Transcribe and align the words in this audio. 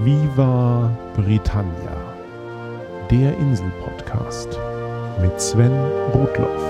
Viva 0.00 0.96
Britannia, 1.16 2.14
der 3.10 3.36
Insel-Podcast 3.36 4.48
mit 5.20 5.40
Sven 5.40 5.72
Rudloff. 6.14 6.62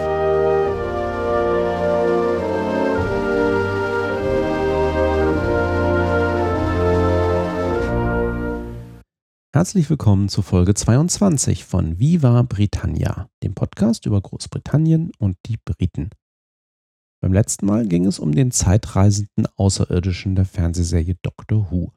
Herzlich 9.53 9.91
willkommen 9.91 10.31
zu 10.31 10.41
Folge 10.41 10.73
22 10.73 11.67
von 11.67 11.99
Viva 11.99 12.41
Britannia, 12.45 13.29
dem 13.43 13.55
Podcast 13.55 14.07
über 14.07 14.23
Großbritannien 14.23 15.13
und 15.19 15.37
die 15.45 15.59
Briten. 15.63 16.09
Beim 17.21 17.35
letzten 17.35 17.67
Mal 17.67 17.87
ging 17.87 18.07
es 18.07 18.19
um 18.19 18.35
den 18.35 18.53
zeitreisenden 18.53 19.47
Außerirdischen 19.57 20.35
der 20.35 20.47
Fernsehserie 20.47 21.17
Doctor 21.21 21.71
Who. 21.71 21.93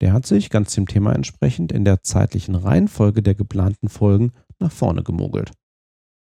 Der 0.00 0.12
hat 0.12 0.26
sich, 0.26 0.50
ganz 0.50 0.74
dem 0.74 0.86
Thema 0.86 1.14
entsprechend, 1.14 1.72
in 1.72 1.84
der 1.84 2.02
zeitlichen 2.02 2.54
Reihenfolge 2.54 3.22
der 3.22 3.34
geplanten 3.34 3.88
Folgen 3.88 4.32
nach 4.58 4.72
vorne 4.72 5.02
gemogelt. 5.02 5.52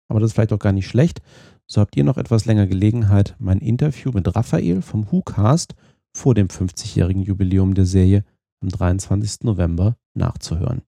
Aber 0.09 0.19
das 0.19 0.31
ist 0.31 0.33
vielleicht 0.33 0.53
auch 0.53 0.59
gar 0.59 0.73
nicht 0.73 0.87
schlecht, 0.87 1.21
so 1.67 1.81
habt 1.81 1.95
ihr 1.95 2.03
noch 2.03 2.17
etwas 2.17 2.45
länger 2.45 2.65
Gelegenheit, 2.65 3.35
mein 3.37 3.59
Interview 3.59 4.11
mit 4.11 4.35
Raphael 4.35 4.81
vom 4.81 5.11
WhoCast 5.11 5.75
vor 6.15 6.33
dem 6.33 6.47
50-jährigen 6.47 7.21
Jubiläum 7.21 7.75
der 7.75 7.85
Serie 7.85 8.25
am 8.61 8.69
23. 8.69 9.43
November 9.43 9.95
nachzuhören. 10.15 10.81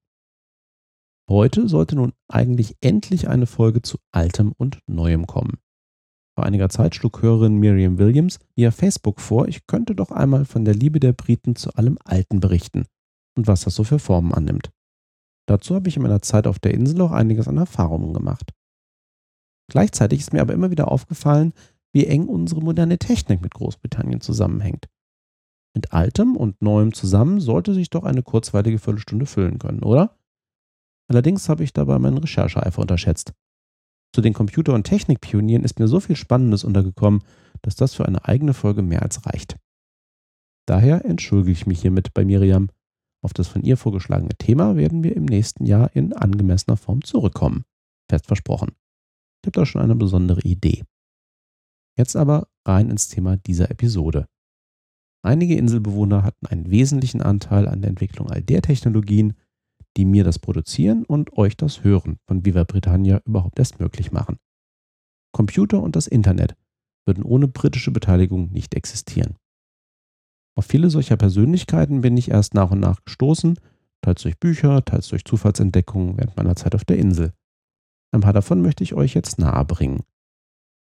Heute 1.30 1.70
sollte 1.70 1.96
nun 1.96 2.14
eigentlich 2.28 2.76
endlich 2.82 3.30
eine 3.30 3.46
Folge 3.46 3.82
zu 3.82 4.00
Altem 4.12 4.54
und 4.58 4.80
Neuem 4.88 5.28
kommen. 5.28 5.61
Vor 6.42 6.48
einiger 6.48 6.70
Zeit 6.70 6.96
schlug 6.96 7.22
Hörerin 7.22 7.58
Miriam 7.58 8.00
Williams 8.00 8.40
via 8.56 8.72
Facebook 8.72 9.22
vor, 9.22 9.48
ich 9.48 9.68
könnte 9.68 9.94
doch 9.94 10.10
einmal 10.10 10.44
von 10.44 10.66
der 10.66 10.74
Liebe 10.74 11.00
der 11.00 11.14
Briten 11.14 11.56
zu 11.56 11.72
allem 11.76 12.00
Alten 12.04 12.40
berichten 12.40 12.88
und 13.38 13.46
was 13.46 13.62
das 13.62 13.76
so 13.76 13.84
für 13.84 14.00
Formen 14.00 14.34
annimmt. 14.34 14.72
Dazu 15.48 15.76
habe 15.76 15.88
ich 15.88 15.98
in 15.98 16.02
meiner 16.02 16.24
Zeit 16.24 16.48
auf 16.48 16.58
der 16.58 16.74
Insel 16.74 17.00
auch 17.02 17.12
einiges 17.12 17.48
an 17.48 17.58
Erfahrungen 17.58 18.12
gemacht. 18.12 18.54
Gleichzeitig 19.70 20.22
ist 20.22 20.34
mir 20.34 20.42
aber 20.42 20.56
immer 20.56 20.72
wieder 20.72 20.92
aufgefallen, 20.92 21.54
wie 21.94 22.08
eng 22.08 22.26
unsere 22.26 22.62
moderne 22.62 22.98
Technik 22.98 23.44
mit 23.44 23.54
Großbritannien 23.54 24.22
zusammenhängt. 24.22 24.88
Mit 25.76 25.94
Altem 25.94 26.36
und 26.36 26.60
Neuem 26.60 26.92
zusammen 26.92 27.40
sollte 27.40 27.76
sich 27.76 27.92
doch 27.92 28.04
eine 28.04 28.24
kurzweilige 28.24 28.80
Viertelstunde 28.80 29.28
füllen 29.28 29.60
können, 29.60 29.84
oder? 29.84 30.18
Allerdings 31.08 31.50
habe 31.50 31.64
ich 31.64 31.72
dabei 31.72 32.00
meinen 32.00 32.18
Rechercheeifer 32.18 32.82
unterschätzt. 32.82 33.32
Zu 34.14 34.22
den 34.22 34.34
Computer- 34.34 34.74
und 34.74 34.84
Technikpionieren 34.84 35.64
ist 35.64 35.80
mir 35.80 35.88
so 35.88 36.00
viel 36.00 36.16
Spannendes 36.16 36.64
untergekommen, 36.64 37.24
dass 37.62 37.76
das 37.76 37.94
für 37.94 38.06
eine 38.06 38.26
eigene 38.26 38.54
Folge 38.54 38.82
mehr 38.82 39.02
als 39.02 39.26
reicht. 39.26 39.58
Daher 40.68 41.06
entschuldige 41.06 41.52
ich 41.52 41.66
mich 41.66 41.82
hiermit 41.82 42.14
bei 42.14 42.26
Miriam. 42.26 42.70
Auf 43.24 43.34
das 43.34 43.48
von 43.48 43.62
ihr 43.64 43.78
vorgeschlagene 43.78 44.36
Thema 44.38 44.76
werden 44.76 45.04
wir 45.04 45.16
im 45.16 45.26
nächsten 45.26 45.66
Jahr 45.66 45.96
in 45.96 46.14
angemessener 46.14 46.78
Form 46.78 47.04
zurückkommen. 47.04 47.64
Fest 48.10 48.28
versprochen. 48.28 48.72
Ich 49.42 49.48
habe 49.48 49.60
da 49.60 49.66
schon 49.66 49.82
eine 49.82 49.96
besondere 49.96 50.42
Idee. 50.42 50.84
Jetzt 51.98 52.16
aber 52.16 52.48
rein 52.66 52.90
ins 52.90 53.10
Thema 53.10 53.38
dieser 53.38 53.70
Episode. 53.70 54.28
Einige 55.24 55.56
Inselbewohner 55.56 56.24
hatten 56.24 56.48
einen 56.48 56.72
wesentlichen 56.72 57.22
Anteil 57.22 57.68
an 57.68 57.82
der 57.82 57.90
Entwicklung 57.90 58.32
all 58.32 58.42
der 58.42 58.62
Technologien, 58.62 59.34
die 59.98 60.06
mir 60.06 60.24
das 60.24 60.40
Produzieren 60.40 61.06
und 61.06 61.38
euch 61.38 61.58
das 61.58 61.84
Hören 61.84 62.18
von 62.28 62.46
Viva 62.46 62.64
Britannia 62.64 63.22
überhaupt 63.26 63.60
erst 63.60 63.80
möglich 63.80 64.12
machen. 64.12 64.38
Computer 65.34 65.82
und 65.82 65.96
das 65.96 66.08
Internet 66.08 66.56
würden 67.06 67.24
ohne 67.24 67.48
britische 67.48 67.92
Beteiligung 67.92 68.52
nicht 68.52 68.76
existieren. 68.76 69.36
Auf 70.56 70.66
viele 70.66 70.90
solcher 70.90 71.18
Persönlichkeiten 71.18 72.02
bin 72.02 72.18
ich 72.18 72.30
erst 72.30 72.54
nach 72.54 72.72
und 72.72 72.80
nach 72.80 73.04
gestoßen, 73.06 73.58
teils 74.02 74.22
durch 74.22 74.40
Bücher, 74.40 74.84
teils 74.84 75.08
durch 75.08 75.24
Zufallsentdeckungen 75.26 76.18
während 76.18 76.36
meiner 76.38 76.56
Zeit 76.56 76.76
auf 76.76 76.86
der 76.86 76.98
Insel. 76.98 77.34
Ein 78.14 78.22
paar 78.22 78.34
davon 78.34 78.62
möchte 78.62 78.84
ich 78.84 78.94
euch 78.94 79.14
jetzt 79.14 79.40
nahe 79.40 79.64
bringen. 79.66 80.04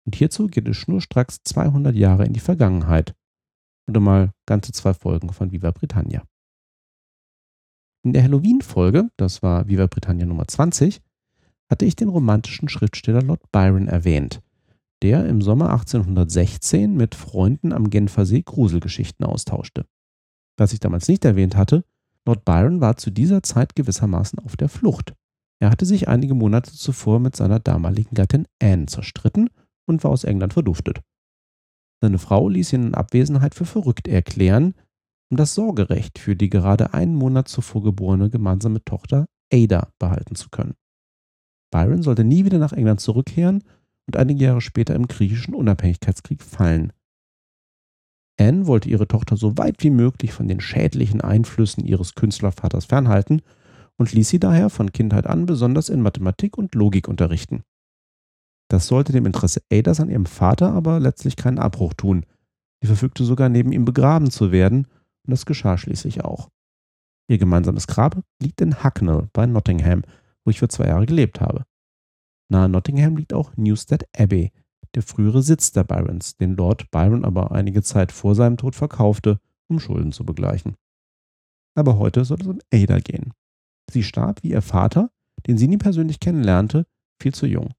Und 0.06 0.16
hierzu 0.16 0.47
geht 0.47 0.68
es 0.68 0.78
schnurstracks 0.78 1.40
200 1.44 1.96
Jahre 1.96 2.25
in 2.25 2.34
die 2.34 2.40
Vergangenheit. 2.40 3.16
Oder 3.90 4.00
mal 4.00 4.31
ganze 4.46 4.72
zwei 4.72 4.94
Folgen 4.94 5.34
von 5.34 5.52
Viva 5.52 5.72
Britannia. 5.72 6.24
In 8.05 8.13
der 8.13 8.21
Halloween-Folge, 8.21 9.09
das 9.17 9.41
war 9.41 9.67
Viva 9.67 9.88
Britannia 9.88 10.27
Nummer 10.27 10.47
20, 10.47 11.01
hatte 11.71 11.85
ich 11.85 11.95
den 11.95 12.07
romantischen 12.07 12.69
Schriftsteller 12.69 13.23
Lord 13.23 13.51
Byron 13.51 13.88
erwähnt, 13.88 14.43
der 15.01 15.25
im 15.25 15.41
Sommer 15.41 15.71
1816 15.71 16.95
mit 16.95 17.16
Freunden 17.16 17.73
am 17.73 17.89
Genfer 17.89 18.27
See 18.27 18.43
Gruselgeschichten 18.43 19.25
austauschte. 19.25 19.88
Was 20.55 20.71
ich 20.71 20.79
damals 20.79 21.07
nicht 21.07 21.25
erwähnt 21.25 21.55
hatte, 21.55 21.83
Lord 22.27 22.45
Byron 22.45 22.79
war 22.79 22.95
zu 22.95 23.09
dieser 23.09 23.41
Zeit 23.41 23.75
gewissermaßen 23.75 24.37
auf 24.37 24.55
der 24.55 24.69
Flucht. 24.69 25.16
Er 25.59 25.72
hatte 25.72 25.87
sich 25.87 26.07
einige 26.07 26.35
Monate 26.35 26.72
zuvor 26.72 27.19
mit 27.19 27.35
seiner 27.35 27.59
damaligen 27.59 28.13
Gattin 28.13 28.45
Anne 28.61 28.85
zerstritten 28.85 29.49
und 29.87 30.03
war 30.03 30.11
aus 30.11 30.25
England 30.25 30.53
verduftet. 30.53 31.01
Seine 32.01 32.19
Frau 32.19 32.49
ließ 32.49 32.72
ihn 32.73 32.83
in 32.83 32.93
Abwesenheit 32.93 33.55
für 33.55 33.66
verrückt 33.66 34.07
erklären, 34.07 34.75
um 35.30 35.38
das 35.38 35.56
Sorgerecht 35.56 36.19
für 36.19 36.36
die 36.36 36.50
gerade 36.50 36.94
einen 36.94 37.16
Monat 37.16 37.47
zuvor 37.47 37.84
geborene 37.84 38.30
gemeinsame 38.30 38.84
Tochter 38.84 39.25
Ada 39.52 39.90
behalten 40.00 40.36
zu 40.36 40.50
können. 40.50 40.75
Byron 41.72 42.03
sollte 42.03 42.24
nie 42.24 42.46
wieder 42.46 42.58
nach 42.58 42.74
England 42.74 43.02
zurückkehren 43.02 43.64
und 44.08 44.18
einige 44.18 44.46
Jahre 44.46 44.62
später 44.62 44.96
im 44.96 45.08
griechischen 45.08 45.56
Unabhängigkeitskrieg 45.56 46.41
fallen. 46.41 46.94
Anne 48.40 48.68
wollte 48.68 48.90
ihre 48.90 49.08
Tochter 49.08 49.38
so 49.38 49.58
weit 49.58 49.84
wie 49.84 49.90
möglich 49.90 50.34
von 50.34 50.47
den 50.47 50.59
schädlichen 50.59 51.22
Einflüssen 51.22 51.85
ihres 51.85 52.16
Künstlervaters 52.16 52.85
fernhalten 52.85 53.41
und 53.97 54.12
ließ 54.12 54.30
sie 54.30 54.40
daher 54.40 54.69
von 54.69 54.91
Kindheit 54.91 55.25
an 55.25 55.46
besonders 55.46 55.90
in 55.90 56.02
Mathematik 56.02 56.58
und 56.58 56.75
Logik 56.75 57.08
unterrichten. 57.08 57.64
Das 58.69 58.88
sollte 58.88 59.14
dem 59.14 59.25
Interesse 59.25 59.62
Adas 59.72 60.00
an 60.00 60.09
ihrem 60.09 60.25
Vater 60.25 60.74
aber 60.74 61.00
letztlich 61.00 61.35
keinen 61.35 61.59
Abbruch 61.59 61.94
tun. 61.94 62.25
Sie 62.81 62.88
verfügte 62.88 63.24
sogar 63.24 63.47
neben 63.47 63.72
ihm 63.72 63.85
begraben 63.85 64.31
zu 64.31 64.52
werden 64.52 64.88
und 65.25 65.31
das 65.31 65.46
geschah 65.46 65.78
schließlich 65.78 66.24
auch. 66.24 66.50
Ihr 67.28 67.38
gemeinsames 67.38 67.88
Grab 67.88 68.22
liegt 68.41 68.62
in 68.62 68.84
Hucknall 68.84 69.30
bei 69.34 69.46
Nottingham, 69.46 70.03
wo 70.44 70.52
ich 70.52 70.59
für 70.59 70.68
zwei 70.68 70.88
Jahre 70.88 71.06
gelebt 71.06 71.41
habe. 71.41 71.66
Nahe 72.50 72.69
Nottingham 72.69 73.18
liegt 73.18 73.34
auch 73.34 73.56
Newstead 73.58 74.06
Abbey, 74.16 74.52
der 74.94 75.02
frühere 75.02 75.41
Sitz 75.41 75.72
der 75.72 75.84
Byrons, 75.84 76.38
den 76.38 76.56
Lord 76.56 76.91
Byron 76.91 77.25
aber 77.25 77.52
einige 77.52 77.81
Zeit 77.81 78.12
vor 78.12 78.35
seinem 78.35 78.58
Tod 78.58 78.75
verkaufte, 78.75 79.40
um 79.68 79.80
Schulden 79.80 80.12
zu 80.12 80.24
begleichen. 80.24 80.75
Aber 81.75 81.97
heute 81.97 82.24
soll 82.24 82.40
es 82.41 82.47
um 82.47 82.59
Ada 82.72 83.00
gehen. 83.00 83.34
Sie 83.91 84.03
starb 84.03 84.44
wie 84.44 84.52
ihr 84.52 84.62
Vater, 84.62 85.09
den 85.47 85.58
sie 85.58 85.68
nie 85.68 85.78
persönlich 85.78 86.19
kennenlernte, 86.19 86.85
viel 87.22 87.34
zu 87.34 87.47
jung. 87.47 87.74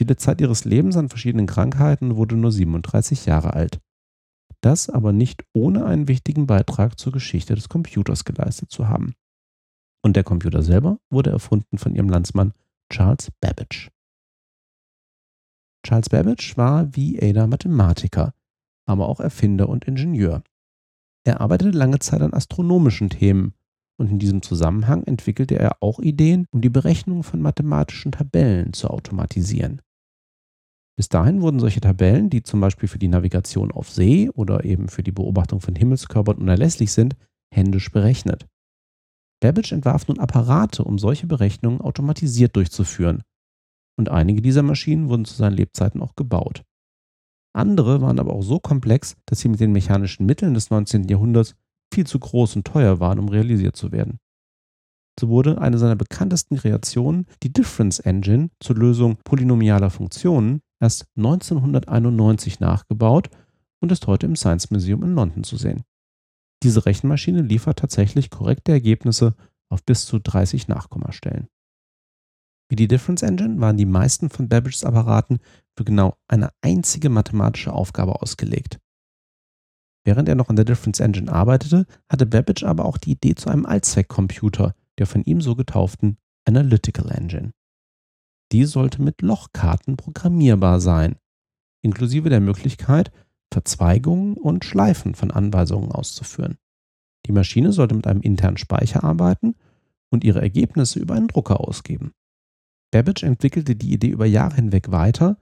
Litt 0.00 0.20
Zeit 0.20 0.40
ihres 0.40 0.64
Lebens 0.64 0.96
an 0.96 1.08
verschiedenen 1.08 1.46
Krankheiten 1.46 2.16
wurde 2.16 2.36
nur 2.36 2.50
37 2.50 3.26
Jahre 3.26 3.54
alt 3.54 3.80
das 4.62 4.88
aber 4.88 5.12
nicht 5.12 5.44
ohne 5.52 5.84
einen 5.84 6.08
wichtigen 6.08 6.46
Beitrag 6.46 6.98
zur 6.98 7.12
Geschichte 7.12 7.54
des 7.54 7.68
Computers 7.68 8.24
geleistet 8.24 8.70
zu 8.70 8.88
haben. 8.88 9.14
Und 10.02 10.16
der 10.16 10.24
Computer 10.24 10.62
selber 10.62 10.98
wurde 11.10 11.30
erfunden 11.30 11.78
von 11.78 11.94
ihrem 11.94 12.08
Landsmann 12.08 12.52
Charles 12.90 13.30
Babbage. 13.40 13.90
Charles 15.84 16.08
Babbage 16.08 16.56
war 16.56 16.94
wie 16.94 17.20
Ada 17.20 17.46
Mathematiker, 17.46 18.34
aber 18.86 19.08
auch 19.08 19.20
Erfinder 19.20 19.68
und 19.68 19.84
Ingenieur. 19.84 20.42
Er 21.24 21.40
arbeitete 21.40 21.76
lange 21.76 21.98
Zeit 21.98 22.20
an 22.20 22.34
astronomischen 22.34 23.10
Themen 23.10 23.54
und 23.96 24.10
in 24.10 24.18
diesem 24.18 24.42
Zusammenhang 24.42 25.04
entwickelte 25.04 25.58
er 25.58 25.76
auch 25.80 26.00
Ideen, 26.00 26.46
um 26.50 26.60
die 26.60 26.70
Berechnung 26.70 27.22
von 27.22 27.40
mathematischen 27.40 28.12
Tabellen 28.12 28.72
zu 28.72 28.88
automatisieren. 28.88 29.80
Bis 30.96 31.08
dahin 31.08 31.40
wurden 31.40 31.58
solche 31.58 31.80
Tabellen, 31.80 32.28
die 32.28 32.42
zum 32.42 32.60
Beispiel 32.60 32.88
für 32.88 32.98
die 32.98 33.08
Navigation 33.08 33.72
auf 33.72 33.90
See 33.90 34.28
oder 34.30 34.64
eben 34.64 34.88
für 34.88 35.02
die 35.02 35.12
Beobachtung 35.12 35.60
von 35.60 35.74
Himmelskörpern 35.74 36.36
unerlässlich 36.36 36.92
sind, 36.92 37.16
händisch 37.52 37.90
berechnet. 37.90 38.46
Babbage 39.40 39.72
entwarf 39.72 40.06
nun 40.06 40.20
Apparate, 40.20 40.84
um 40.84 40.98
solche 40.98 41.26
Berechnungen 41.26 41.80
automatisiert 41.80 42.54
durchzuführen. 42.56 43.22
Und 43.98 44.08
einige 44.08 44.40
dieser 44.40 44.62
Maschinen 44.62 45.08
wurden 45.08 45.24
zu 45.24 45.34
seinen 45.34 45.56
Lebzeiten 45.56 46.00
auch 46.00 46.14
gebaut. 46.14 46.62
Andere 47.54 48.00
waren 48.00 48.18
aber 48.18 48.32
auch 48.32 48.42
so 48.42 48.58
komplex, 48.60 49.16
dass 49.26 49.40
sie 49.40 49.48
mit 49.48 49.60
den 49.60 49.72
mechanischen 49.72 50.24
Mitteln 50.24 50.54
des 50.54 50.70
19. 50.70 51.08
Jahrhunderts 51.08 51.54
viel 51.92 52.06
zu 52.06 52.18
groß 52.18 52.56
und 52.56 52.66
teuer 52.66 53.00
waren, 53.00 53.18
um 53.18 53.28
realisiert 53.28 53.76
zu 53.76 53.92
werden. 53.92 54.18
So 55.20 55.28
wurde 55.28 55.60
eine 55.60 55.76
seiner 55.76 55.96
bekanntesten 55.96 56.56
Kreationen, 56.56 57.26
die 57.42 57.52
Difference 57.52 57.98
Engine 57.98 58.48
zur 58.60 58.76
Lösung 58.76 59.18
polynomialer 59.24 59.90
Funktionen, 59.90 60.62
erst 60.82 61.06
1991 61.16 62.60
nachgebaut 62.60 63.30
und 63.80 63.92
ist 63.92 64.06
heute 64.06 64.26
im 64.26 64.36
Science 64.36 64.70
Museum 64.70 65.02
in 65.04 65.14
London 65.14 65.44
zu 65.44 65.56
sehen. 65.56 65.84
Diese 66.62 66.84
Rechenmaschine 66.86 67.42
liefert 67.42 67.78
tatsächlich 67.78 68.30
korrekte 68.30 68.72
Ergebnisse 68.72 69.34
auf 69.68 69.84
bis 69.84 70.04
zu 70.06 70.18
30 70.18 70.68
Nachkommastellen. 70.68 71.48
Wie 72.68 72.76
die 72.76 72.88
Difference 72.88 73.22
Engine 73.22 73.60
waren 73.60 73.76
die 73.76 73.86
meisten 73.86 74.30
von 74.30 74.48
Babbages 74.48 74.84
Apparaten 74.84 75.40
für 75.76 75.84
genau 75.84 76.16
eine 76.28 76.50
einzige 76.62 77.10
mathematische 77.10 77.72
Aufgabe 77.72 78.20
ausgelegt. 78.20 78.78
Während 80.04 80.28
er 80.28 80.34
noch 80.34 80.48
an 80.48 80.56
der 80.56 80.64
Difference 80.64 81.00
Engine 81.00 81.32
arbeitete, 81.32 81.86
hatte 82.08 82.26
Babbage 82.26 82.64
aber 82.64 82.84
auch 82.84 82.96
die 82.96 83.12
Idee 83.12 83.34
zu 83.34 83.50
einem 83.50 83.66
Allzweckcomputer, 83.66 84.74
der 84.98 85.06
von 85.06 85.22
ihm 85.22 85.40
so 85.40 85.54
getauften 85.54 86.18
Analytical 86.44 87.10
Engine. 87.10 87.52
Die 88.52 88.66
sollte 88.66 89.00
mit 89.00 89.22
Lochkarten 89.22 89.96
programmierbar 89.96 90.80
sein, 90.80 91.16
inklusive 91.80 92.28
der 92.28 92.40
Möglichkeit, 92.40 93.10
Verzweigungen 93.50 94.34
und 94.34 94.64
Schleifen 94.64 95.14
von 95.14 95.30
Anweisungen 95.30 95.90
auszuführen. 95.90 96.58
Die 97.26 97.32
Maschine 97.32 97.72
sollte 97.72 97.94
mit 97.94 98.06
einem 98.06 98.20
internen 98.20 98.58
Speicher 98.58 99.04
arbeiten 99.04 99.54
und 100.10 100.24
ihre 100.24 100.42
Ergebnisse 100.42 100.98
über 100.98 101.14
einen 101.14 101.28
Drucker 101.28 101.60
ausgeben. 101.60 102.12
Babbage 102.90 103.22
entwickelte 103.22 103.74
die 103.74 103.92
Idee 103.92 104.08
über 104.08 104.26
Jahre 104.26 104.56
hinweg 104.56 104.90
weiter 104.90 105.38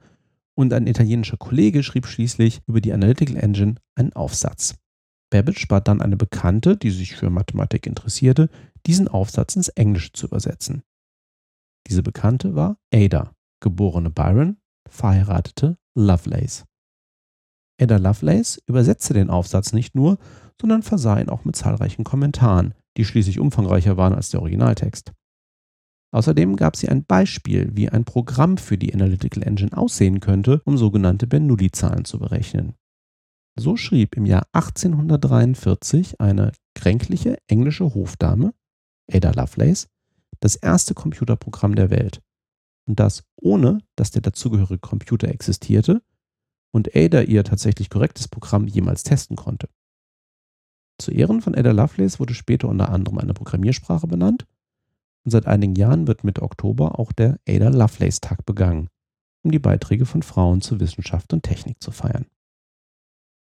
und 0.55 0.73
ein 0.73 0.87
italienischer 0.87 1.37
Kollege 1.37 1.83
schrieb 1.83 2.05
schließlich 2.05 2.61
über 2.67 2.79
die 2.79 2.93
Analytical 2.93 3.35
Engine 3.35 3.75
einen 3.95 4.13
Aufsatz. 4.13 4.75
Babbage 5.29 5.67
bat 5.67 5.87
dann 5.87 6.01
eine 6.01 6.17
Bekannte, 6.17 6.77
die 6.77 6.91
sich 6.91 7.15
für 7.15 7.29
Mathematik 7.29 7.87
interessierte, 7.87 8.49
diesen 8.85 9.07
Aufsatz 9.07 9.55
ins 9.55 9.69
Englische 9.69 10.13
zu 10.13 10.27
übersetzen. 10.27 10.83
Diese 11.87 12.03
Bekannte 12.03 12.55
war 12.55 12.77
Ada, 12.93 13.33
geborene 13.61 14.09
Byron, 14.09 14.57
verheiratete 14.89 15.77
Lovelace. 15.95 16.65
Ada 17.79 17.97
Lovelace 17.97 18.61
übersetzte 18.67 19.13
den 19.13 19.29
Aufsatz 19.29 19.73
nicht 19.73 19.95
nur, 19.95 20.17
sondern 20.59 20.83
versah 20.83 21.19
ihn 21.19 21.29
auch 21.29 21.45
mit 21.45 21.55
zahlreichen 21.55 22.03
Kommentaren, 22.03 22.75
die 22.97 23.05
schließlich 23.05 23.39
umfangreicher 23.39 23.97
waren 23.97 24.13
als 24.13 24.29
der 24.29 24.41
Originaltext. 24.41 25.11
Außerdem 26.13 26.57
gab 26.57 26.75
sie 26.75 26.89
ein 26.89 27.05
Beispiel, 27.05 27.69
wie 27.73 27.89
ein 27.89 28.03
Programm 28.03 28.57
für 28.57 28.77
die 28.77 28.93
Analytical 28.93 29.43
Engine 29.43 29.75
aussehen 29.75 30.19
könnte, 30.19 30.61
um 30.65 30.77
sogenannte 30.77 31.25
Bernoulli-Zahlen 31.25 32.05
zu 32.05 32.19
berechnen. 32.19 32.73
So 33.57 33.77
schrieb 33.77 34.15
im 34.15 34.25
Jahr 34.25 34.43
1843 34.51 36.19
eine 36.19 36.51
kränkliche 36.75 37.37
englische 37.47 37.93
Hofdame, 37.93 38.53
Ada 39.11 39.31
Lovelace, 39.31 39.87
das 40.41 40.55
erste 40.55 40.93
Computerprogramm 40.93 41.75
der 41.75 41.89
Welt. 41.89 42.21
Und 42.85 42.99
das 42.99 43.23
ohne, 43.37 43.79
dass 43.95 44.11
der 44.11 44.21
dazugehörige 44.21 44.79
Computer 44.79 45.29
existierte 45.29 46.01
und 46.71 46.95
Ada 46.95 47.21
ihr 47.21 47.43
tatsächlich 47.43 47.89
korrektes 47.89 48.27
Programm 48.27 48.67
jemals 48.67 49.03
testen 49.03 49.37
konnte. 49.37 49.69
Zu 50.97 51.11
Ehren 51.11 51.41
von 51.41 51.55
Ada 51.55 51.71
Lovelace 51.71 52.19
wurde 52.19 52.33
später 52.33 52.67
unter 52.67 52.89
anderem 52.89 53.17
eine 53.17 53.33
Programmiersprache 53.33 54.07
benannt 54.07 54.45
und 55.23 55.31
seit 55.31 55.45
einigen 55.45 55.75
Jahren 55.75 56.07
wird 56.07 56.23
Mitte 56.23 56.41
Oktober 56.41 56.99
auch 56.99 57.11
der 57.11 57.39
Ada 57.47 57.69
Lovelace 57.69 58.19
Tag 58.19 58.45
begangen, 58.45 58.89
um 59.43 59.51
die 59.51 59.59
Beiträge 59.59 60.05
von 60.05 60.23
Frauen 60.23 60.61
zur 60.61 60.79
Wissenschaft 60.79 61.33
und 61.33 61.43
Technik 61.43 61.81
zu 61.81 61.91
feiern. 61.91 62.25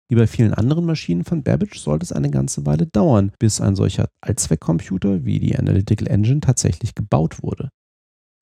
Wie 0.09 0.15
bei 0.15 0.25
vielen 0.25 0.55
anderen 0.55 0.85
Maschinen 0.85 1.23
von 1.23 1.43
Babbage 1.43 1.77
sollte 1.77 2.03
es 2.03 2.11
eine 2.11 2.31
ganze 2.31 2.65
Weile 2.65 2.87
dauern, 2.87 3.31
bis 3.37 3.61
ein 3.61 3.75
solcher 3.75 4.09
Allzweckcomputer 4.21 5.23
wie 5.23 5.39
die 5.39 5.57
Analytical 5.57 6.07
Engine 6.07 6.39
tatsächlich 6.39 6.95
gebaut 6.95 7.43
wurde. 7.43 7.69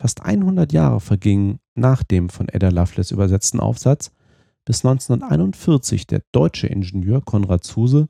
Fast 0.00 0.22
100 0.22 0.72
Jahre 0.72 1.00
vergingen 1.00 1.58
nach 1.74 2.04
dem 2.04 2.28
von 2.28 2.48
Ada 2.48 2.68
Lovelace 2.68 3.10
übersetzten 3.10 3.58
Aufsatz, 3.58 4.12
bis 4.64 4.84
1941 4.84 6.06
der 6.06 6.22
deutsche 6.32 6.68
Ingenieur 6.68 7.20
Konrad 7.24 7.64
Zuse 7.64 8.08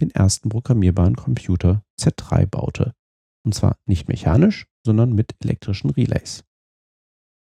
den 0.00 0.10
ersten 0.10 0.48
programmierbaren 0.48 1.16
Computer 1.16 1.82
Z3 2.00 2.46
baute. 2.46 2.92
Und 3.44 3.54
zwar 3.54 3.76
nicht 3.86 4.08
mechanisch, 4.08 4.66
sondern 4.86 5.12
mit 5.12 5.34
elektrischen 5.40 5.90
Relays. 5.90 6.44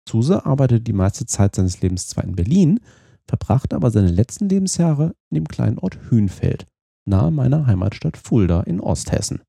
Zuse 0.07 0.47
arbeitete 0.47 0.83
die 0.83 0.93
meiste 0.93 1.27
Zeit 1.27 1.55
seines 1.55 1.83
Lebens 1.83 2.07
zwar 2.07 2.25
in 2.25 2.35
Berlin, 2.37 2.81
verbrachte 3.27 3.77
aber 3.77 3.91
seine 3.91 4.11
letzten 4.11 4.49
Lebensjahre 4.49 5.15
in 5.31 5.37
dem 5.37 5.49
kleinen 5.49 5.79
Ort 5.79 5.99
Hünfeld, 6.11 6.67
nahe 7.07 7.31
meiner 7.31 7.67
Heimatstadt 7.67 8.17
Fulda 8.17 8.63
in 8.63 8.81
Osthessen. 8.81 9.43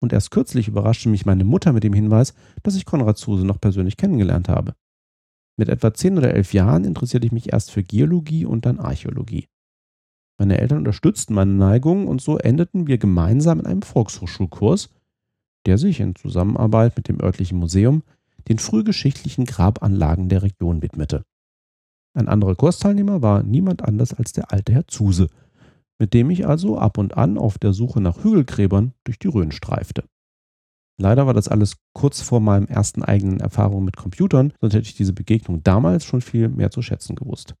Und 0.00 0.12
erst 0.12 0.30
kürzlich 0.30 0.68
überraschte 0.68 1.08
mich 1.08 1.24
meine 1.24 1.44
Mutter 1.44 1.72
mit 1.72 1.84
dem 1.84 1.94
Hinweis, 1.94 2.34
dass 2.62 2.76
ich 2.76 2.84
Konrad 2.84 3.16
Zuse 3.16 3.46
noch 3.46 3.60
persönlich 3.60 3.96
kennengelernt 3.96 4.48
habe. 4.48 4.74
Mit 5.56 5.68
etwa 5.68 5.94
zehn 5.94 6.18
oder 6.18 6.34
elf 6.34 6.52
Jahren 6.52 6.84
interessierte 6.84 7.26
ich 7.26 7.32
mich 7.32 7.52
erst 7.52 7.70
für 7.70 7.82
Geologie 7.82 8.44
und 8.44 8.66
dann 8.66 8.80
Archäologie. 8.80 9.46
Meine 10.38 10.58
Eltern 10.58 10.78
unterstützten 10.78 11.34
meine 11.34 11.52
Neigung 11.52 12.08
und 12.08 12.20
so 12.20 12.38
endeten 12.38 12.86
wir 12.86 12.98
gemeinsam 12.98 13.60
in 13.60 13.66
einem 13.66 13.82
Volkshochschulkurs, 13.82 14.90
der 15.66 15.78
sich 15.78 16.00
in 16.00 16.16
Zusammenarbeit 16.16 16.96
mit 16.96 17.08
dem 17.08 17.20
örtlichen 17.20 17.58
Museum 17.58 18.02
den 18.48 18.58
frühgeschichtlichen 18.58 19.44
Grabanlagen 19.44 20.28
der 20.28 20.42
Region 20.42 20.82
widmete. 20.82 21.24
Ein 22.14 22.28
anderer 22.28 22.54
Kursteilnehmer 22.54 23.22
war 23.22 23.42
niemand 23.42 23.82
anders 23.82 24.14
als 24.14 24.32
der 24.32 24.52
alte 24.52 24.72
Herr 24.72 24.86
Zuse, 24.86 25.28
mit 25.98 26.14
dem 26.14 26.30
ich 26.30 26.46
also 26.46 26.78
ab 26.78 26.98
und 26.98 27.16
an 27.16 27.38
auf 27.38 27.58
der 27.58 27.72
Suche 27.72 28.00
nach 28.00 28.22
Hügelgräbern 28.22 28.94
durch 29.04 29.18
die 29.18 29.28
Rhön 29.28 29.52
streifte. 29.52 30.04
Leider 30.96 31.26
war 31.26 31.34
das 31.34 31.48
alles 31.48 31.76
kurz 31.92 32.20
vor 32.20 32.40
meinem 32.40 32.66
ersten 32.66 33.02
eigenen 33.02 33.40
Erfahrung 33.40 33.84
mit 33.84 33.96
Computern, 33.96 34.52
sonst 34.60 34.74
hätte 34.74 34.86
ich 34.86 34.94
diese 34.94 35.12
Begegnung 35.12 35.62
damals 35.64 36.04
schon 36.04 36.20
viel 36.20 36.48
mehr 36.48 36.70
zu 36.70 36.82
schätzen 36.82 37.16
gewusst. 37.16 37.54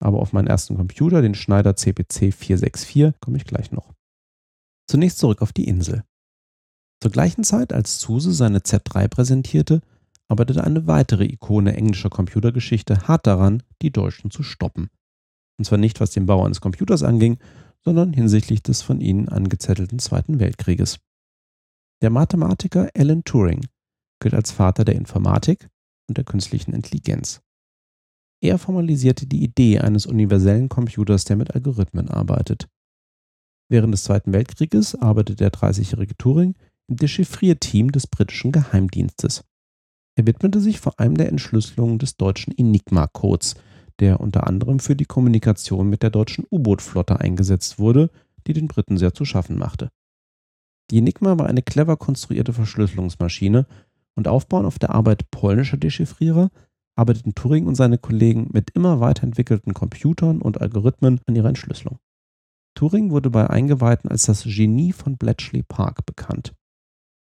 Aber 0.00 0.20
auf 0.20 0.32
meinen 0.32 0.46
ersten 0.46 0.76
Computer, 0.76 1.22
den 1.22 1.34
Schneider 1.34 1.76
CPC 1.76 2.32
464, 2.32 3.14
komme 3.20 3.38
ich 3.38 3.44
gleich 3.44 3.72
noch. 3.72 3.94
Zunächst 4.86 5.18
zurück 5.18 5.40
auf 5.40 5.52
die 5.52 5.66
Insel. 5.66 6.04
Zur 7.02 7.10
gleichen 7.10 7.44
Zeit, 7.44 7.72
als 7.72 7.98
Zuse 7.98 8.32
seine 8.32 8.58
Z3 8.58 9.08
präsentierte, 9.08 9.80
arbeitete 10.28 10.64
eine 10.64 10.86
weitere 10.86 11.24
Ikone 11.24 11.74
englischer 11.74 12.10
Computergeschichte 12.10 13.08
hart 13.08 13.26
daran, 13.26 13.62
die 13.82 13.90
Deutschen 13.90 14.30
zu 14.30 14.42
stoppen. 14.42 14.90
Und 15.58 15.64
zwar 15.64 15.78
nicht, 15.78 16.00
was 16.00 16.10
den 16.10 16.26
Bau 16.26 16.44
eines 16.44 16.60
Computers 16.60 17.02
anging, 17.02 17.38
sondern 17.84 18.12
hinsichtlich 18.12 18.62
des 18.62 18.82
von 18.82 19.00
ihnen 19.00 19.28
angezettelten 19.28 19.98
Zweiten 19.98 20.40
Weltkrieges. 20.40 21.00
Der 22.02 22.10
Mathematiker 22.10 22.90
Alan 22.94 23.24
Turing 23.24 23.66
gilt 24.20 24.34
als 24.34 24.50
Vater 24.50 24.84
der 24.84 24.94
Informatik 24.94 25.68
und 26.08 26.16
der 26.16 26.24
künstlichen 26.24 26.72
Intelligenz. 26.72 27.40
Er 28.40 28.58
formalisierte 28.58 29.26
die 29.26 29.42
Idee 29.42 29.80
eines 29.80 30.06
universellen 30.06 30.68
Computers, 30.68 31.24
der 31.24 31.36
mit 31.36 31.54
Algorithmen 31.54 32.08
arbeitet. 32.08 32.68
Während 33.68 33.92
des 33.92 34.04
Zweiten 34.04 34.32
Weltkrieges 34.32 34.94
arbeitete 34.94 35.36
der 35.36 35.52
30-jährige 35.52 36.16
Turing 36.16 36.54
im 36.88 36.96
Dechiffrierteam 36.96 37.90
des 37.90 38.06
britischen 38.06 38.52
Geheimdienstes. 38.52 39.44
Er 40.18 40.26
widmete 40.26 40.58
sich 40.58 40.80
vor 40.80 40.98
allem 40.98 41.16
der 41.16 41.28
Entschlüsselung 41.28 42.00
des 42.00 42.16
deutschen 42.16 42.52
Enigma-Codes, 42.52 43.54
der 44.00 44.18
unter 44.18 44.48
anderem 44.48 44.80
für 44.80 44.96
die 44.96 45.04
Kommunikation 45.04 45.88
mit 45.88 46.02
der 46.02 46.10
deutschen 46.10 46.44
U-Boot-Flotte 46.50 47.20
eingesetzt 47.20 47.78
wurde, 47.78 48.10
die 48.44 48.52
den 48.52 48.66
Briten 48.66 48.98
sehr 48.98 49.14
zu 49.14 49.24
schaffen 49.24 49.56
machte. 49.56 49.90
Die 50.90 50.98
Enigma 50.98 51.38
war 51.38 51.46
eine 51.46 51.62
clever 51.62 51.96
konstruierte 51.96 52.52
Verschlüsselungsmaschine 52.52 53.66
und 54.16 54.26
aufbauend 54.26 54.66
auf 54.66 54.80
der 54.80 54.90
Arbeit 54.90 55.30
polnischer 55.30 55.76
Dechiffrierer 55.76 56.50
arbeiteten 56.96 57.36
Turing 57.36 57.66
und 57.66 57.76
seine 57.76 57.98
Kollegen 57.98 58.48
mit 58.52 58.70
immer 58.70 58.98
weiterentwickelten 58.98 59.72
Computern 59.72 60.42
und 60.42 60.60
Algorithmen 60.60 61.20
an 61.26 61.36
ihrer 61.36 61.50
Entschlüsselung. 61.50 62.00
Turing 62.74 63.12
wurde 63.12 63.30
bei 63.30 63.48
Eingeweihten 63.48 64.10
als 64.10 64.24
das 64.24 64.42
Genie 64.42 64.90
von 64.90 65.16
Bletchley 65.16 65.62
Park 65.62 66.06
bekannt. 66.06 66.54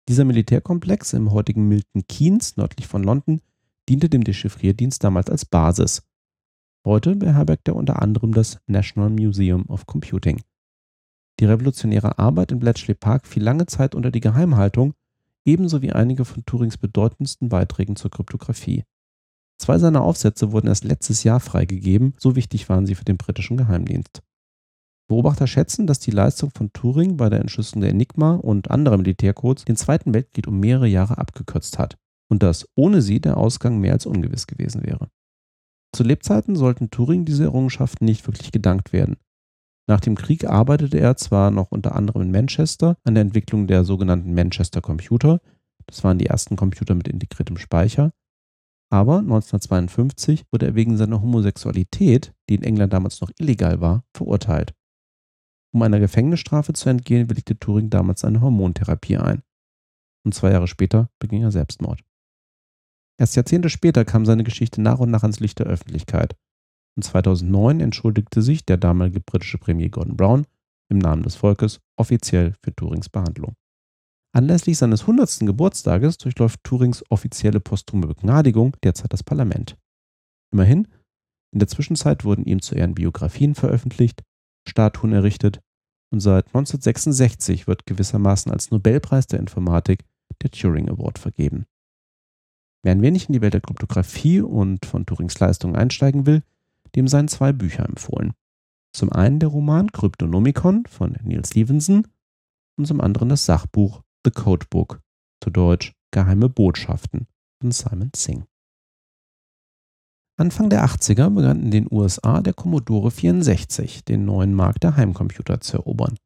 Dieser 0.09 0.25
Militärkomplex 0.25 1.13
im 1.13 1.31
heutigen 1.31 1.69
Milton 1.69 2.05
Keynes 2.09 2.57
nördlich 2.57 2.89
von 2.89 3.05
London 3.05 3.41
diente 3.89 4.09
dem 4.09 4.25
Dechiffrierdienst 4.25 5.03
damals 5.05 5.31
als 5.31 5.45
Basis. 5.45 6.03
Heute 6.85 7.15
beherbergt 7.15 7.69
er 7.69 7.77
unter 7.77 8.03
anderem 8.03 8.35
das 8.35 8.59
National 8.67 9.11
Museum 9.11 9.65
of 9.67 9.87
Computing. 9.87 10.43
Die 11.39 11.45
revolutionäre 11.45 12.19
Arbeit 12.19 12.51
in 12.51 12.59
Bletchley 12.59 12.95
Park 12.95 13.29
fiel 13.29 13.45
lange 13.45 13.67
Zeit 13.67 13.95
unter 13.95 14.11
die 14.11 14.21
Geheimhaltung, 14.21 14.95
ebenso 15.45 15.83
wie 15.83 15.93
einige 15.93 16.25
von 16.25 16.45
Turings 16.45 16.77
bedeutendsten 16.77 17.49
Beiträgen 17.49 17.95
zur 17.95 18.11
Kryptographie. 18.11 18.85
Zwei 19.59 19.79
seiner 19.79 20.03
Aufsätze 20.03 20.51
wurden 20.51 20.67
erst 20.67 20.83
letztes 20.83 21.23
Jahr 21.23 21.39
freigegeben, 21.39 22.15
so 22.19 22.35
wichtig 22.35 22.69
waren 22.69 22.87
sie 22.87 22.97
für 22.97 23.05
den 23.05 23.17
britischen 23.17 23.57
Geheimdienst. 23.57 24.23
Beobachter 25.13 25.47
schätzen, 25.47 25.87
dass 25.87 26.01
die 26.01 26.11
Leistung 26.11 26.53
von 26.57 26.73
Turing 26.73 27.19
bei 27.19 27.29
der 27.29 27.41
Entschlüsselung 27.41 27.83
der 27.83 27.91
Enigma 27.91 28.37
und 28.37 28.71
anderer 28.71 28.97
Militärcodes 28.97 29.67
den 29.67 29.77
Zweiten 29.77 30.15
Weltkrieg 30.15 30.49
um 30.49 30.59
mehrere 30.59 30.87
Jahre 30.87 31.19
abgekürzt 31.19 31.79
hat 31.79 31.99
und 32.31 32.43
dass 32.43 32.67
ohne 32.77 33.03
sie 33.03 33.21
der 33.21 33.37
Ausgang 33.37 33.79
mehr 33.79 33.93
als 33.93 34.07
ungewiss 34.07 34.47
gewesen 34.47 34.87
wäre. 34.87 35.11
Zu 35.95 36.03
Lebzeiten 36.03 36.57
sollten 36.57 36.89
Turing 36.89 37.27
diese 37.27 37.45
Errungenschaften 37.45 38.07
nicht 38.07 38.27
wirklich 38.27 38.53
gedankt 38.53 38.95
werden. 38.95 39.19
Nach 39.87 40.01
dem 40.01 40.15
Krieg 40.15 40.49
arbeitete 40.49 40.99
er 40.99 41.19
zwar 41.19 41.51
noch 41.51 41.71
unter 41.71 41.95
anderem 41.95 42.23
in 42.23 42.31
Manchester 42.31 42.97
an 43.05 43.15
der 43.15 43.21
Entwicklung 43.21 43.67
der 43.67 43.85
sogenannten 43.85 44.33
Manchester 44.33 44.81
Computer, 44.81 45.41
das 45.85 46.03
waren 46.05 46.17
die 46.17 46.27
ersten 46.27 46.57
Computer 46.57 46.95
mit 46.95 47.09
integriertem 47.09 47.59
Speicher, 47.59 48.13
aber 48.91 49.19
1952 49.19 50.45
wurde 50.51 50.69
er 50.69 50.75
wegen 50.75 50.97
seiner 50.97 51.21
Homosexualität, 51.21 52.33
die 52.49 52.55
in 52.55 52.63
England 52.63 52.95
damals 52.95 53.21
noch 53.21 53.31
illegal 53.39 53.83
war, 53.83 54.05
verurteilt. 54.15 54.73
Um 55.75 55.83
einer 55.83 56.01
Gefängnisstrafe 56.01 56.73
zu 56.75 56.89
entgehen, 56.89 57.31
willigte 57.31 57.59
Turing 57.59 57.91
damals 57.91 58.25
eine 58.25 58.41
Hormontherapie 58.41 59.17
ein. 59.17 59.43
Und 60.25 60.35
zwei 60.35 60.53
Jahre 60.53 60.69
später 60.69 61.11
beging 61.19 61.43
er 61.43 61.51
Selbstmord. 61.51 62.01
Erst 63.19 63.37
Jahrzehnte 63.37 63.71
später 63.71 64.05
kam 64.05 64.27
seine 64.27 64.45
Geschichte 64.45 64.81
nach 64.81 64.99
und 64.99 65.11
nach 65.11 65.23
ans 65.23 65.41
Licht 65.41 65.59
der 65.59 65.67
Öffentlichkeit. 65.67 66.37
Und 66.97 67.05
2009 67.05 67.81
entschuldigte 67.81 68.43
sich 68.43 68.67
der 68.67 68.77
damalige 68.77 69.21
britische 69.21 69.59
Premier 69.59 69.89
Gordon 69.89 70.17
Brown 70.17 70.47
im 70.91 70.99
Namen 70.99 71.23
des 71.23 71.37
Volkes 71.37 71.81
offiziell 71.97 72.55
für 72.63 72.75
Turings 72.75 73.09
Behandlung. 73.09 73.55
Anlässlich 74.35 74.79
seines 74.79 75.03
100. 75.03 75.41
Geburtstages 75.41 76.19
durchläuft 76.19 76.63
Turings 76.65 77.05
offizielle 77.11 77.61
posthume 77.61 78.07
Begnadigung 78.07 78.77
derzeit 78.83 79.13
das 79.13 79.23
Parlament. 79.23 79.77
Immerhin, 80.53 80.89
in 81.53 81.59
der 81.59 81.69
Zwischenzeit 81.69 82.25
wurden 82.25 82.45
ihm 82.45 82.63
zu 82.63 82.75
Ehren 82.75 82.95
Biografien 82.95 83.55
veröffentlicht, 83.55 84.23
Statuen 84.69 85.13
errichtet 85.13 85.61
und 86.11 86.21
seit 86.21 86.47
1966 86.49 87.67
wird 87.67 87.87
gewissermaßen 87.87 88.53
als 88.53 88.71
Nobelpreis 88.71 89.27
der 89.27 89.41
Informatik 89.41 90.05
der 90.43 90.51
Turing 90.51 90.89
Award 90.89 91.19
vergeben. 91.19 91.67
Wer 92.83 92.93
ein 92.93 93.03
wenig 93.03 93.29
in 93.29 93.33
die 93.33 93.41
Welt 93.41 93.55
der 93.55 93.61
Kryptographie 93.61 94.41
und 94.41 94.85
von 94.87 95.07
Turings 95.07 95.39
Leistungen 95.39 95.77
einsteigen 95.77 96.27
will, 96.27 96.43
dem 96.97 97.09
seien 97.09 97.29
zwei 97.29 97.53
Bücher 97.53 97.89
empfohlen. 97.89 98.33
Zum 98.93 99.13
einen 99.13 99.39
der 99.39 99.49
Roman 99.49 99.91
Cryptonomicon 99.91 100.85
von 100.87 101.17
Neil 101.23 101.45
Stevenson 101.45 102.07
und 102.77 102.87
zum 102.87 103.01
anderen 103.01 103.31
das 103.31 103.47
Sachbuch 103.47 104.03
The 104.25 104.31
Codebook, 104.31 105.01
zu 105.43 105.51
Deutsch 105.51 105.93
Geheime 106.11 106.49
Botschaften 106.49 107.27
von 107.61 107.73
Simon 107.73 108.11
Singh. 108.15 108.45
Anfang 110.37 110.71
der 110.71 110.85
80er 110.85 111.31
begann 111.31 111.63
in 111.63 111.71
den 111.71 111.89
USA 111.91 112.41
der 112.41 112.55
Commodore 112.55 113.11
64, 113.11 114.05
den 114.05 114.25
neuen 114.25 114.55
Markt 114.55 114.83
der 114.83 114.97
Heimcomputer 114.97 115.61
zu 115.61 115.77
erobern. 115.77 116.17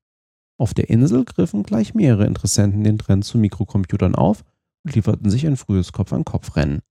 Auf 0.58 0.74
der 0.74 0.88
Insel 0.88 1.24
griffen 1.24 1.64
gleich 1.64 1.94
mehrere 1.94 2.26
Interessenten 2.26 2.84
den 2.84 2.98
Trend 2.98 3.24
zu 3.24 3.36
Mikrocomputern 3.36 4.14
auf 4.14 4.44
und 4.84 4.94
lieferten 4.94 5.28
sich 5.28 5.46
ein 5.46 5.56
frühes 5.56 5.92
Kopf-an-Kopf-Rennen. 5.92 6.82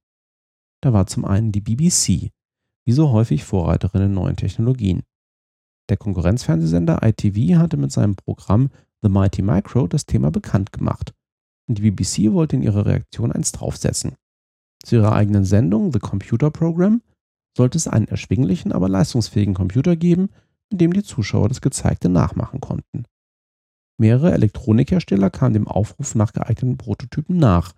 Da 0.81 0.93
war 0.93 1.07
zum 1.07 1.25
einen 1.25 1.51
die 1.51 1.61
BBC, 1.61 2.31
wie 2.83 2.91
so 2.91 3.11
häufig 3.11 3.43
Vorreiterin 3.43 4.03
in 4.03 4.13
neuen 4.13 4.35
Technologien. 4.35 5.01
Der 5.89 5.97
Konkurrenzfernsehsender 5.97 7.01
ITV 7.01 7.57
hatte 7.57 7.77
mit 7.77 7.91
seinem 7.91 8.15
Programm 8.15 8.69
The 9.01 9.09
Mighty 9.09 9.41
Micro 9.41 9.87
das 9.87 10.05
Thema 10.05 10.31
bekannt 10.31 10.73
gemacht 10.73 11.13
und 11.67 11.77
die 11.77 11.89
BBC 11.89 12.33
wollte 12.33 12.55
in 12.55 12.61
ihrer 12.61 12.85
Reaktion 12.85 13.31
eins 13.31 13.51
draufsetzen. 13.51 14.15
Zu 14.85 14.97
ihrer 14.97 15.13
eigenen 15.13 15.45
Sendung 15.45 15.91
The 15.91 15.99
Computer 15.99 16.51
Program 16.51 17.01
sollte 17.57 17.75
es 17.75 17.87
einen 17.87 18.07
erschwinglichen, 18.07 18.71
aber 18.71 18.87
leistungsfähigen 18.87 19.55
Computer 19.55 19.95
geben, 19.95 20.29
mit 20.69 20.79
dem 20.79 20.93
die 20.93 21.01
Zuschauer 21.01 21.49
das 21.49 21.61
Gezeigte 21.61 22.07
nachmachen 22.07 22.61
konnten. 22.61 23.05
Mehrere 23.97 24.33
Elektronikhersteller 24.33 25.31
kamen 25.31 25.53
dem 25.55 25.67
Aufruf 25.67 26.13
nach 26.13 26.33
geeigneten 26.33 26.77
Prototypen 26.77 27.37
nach 27.37 27.73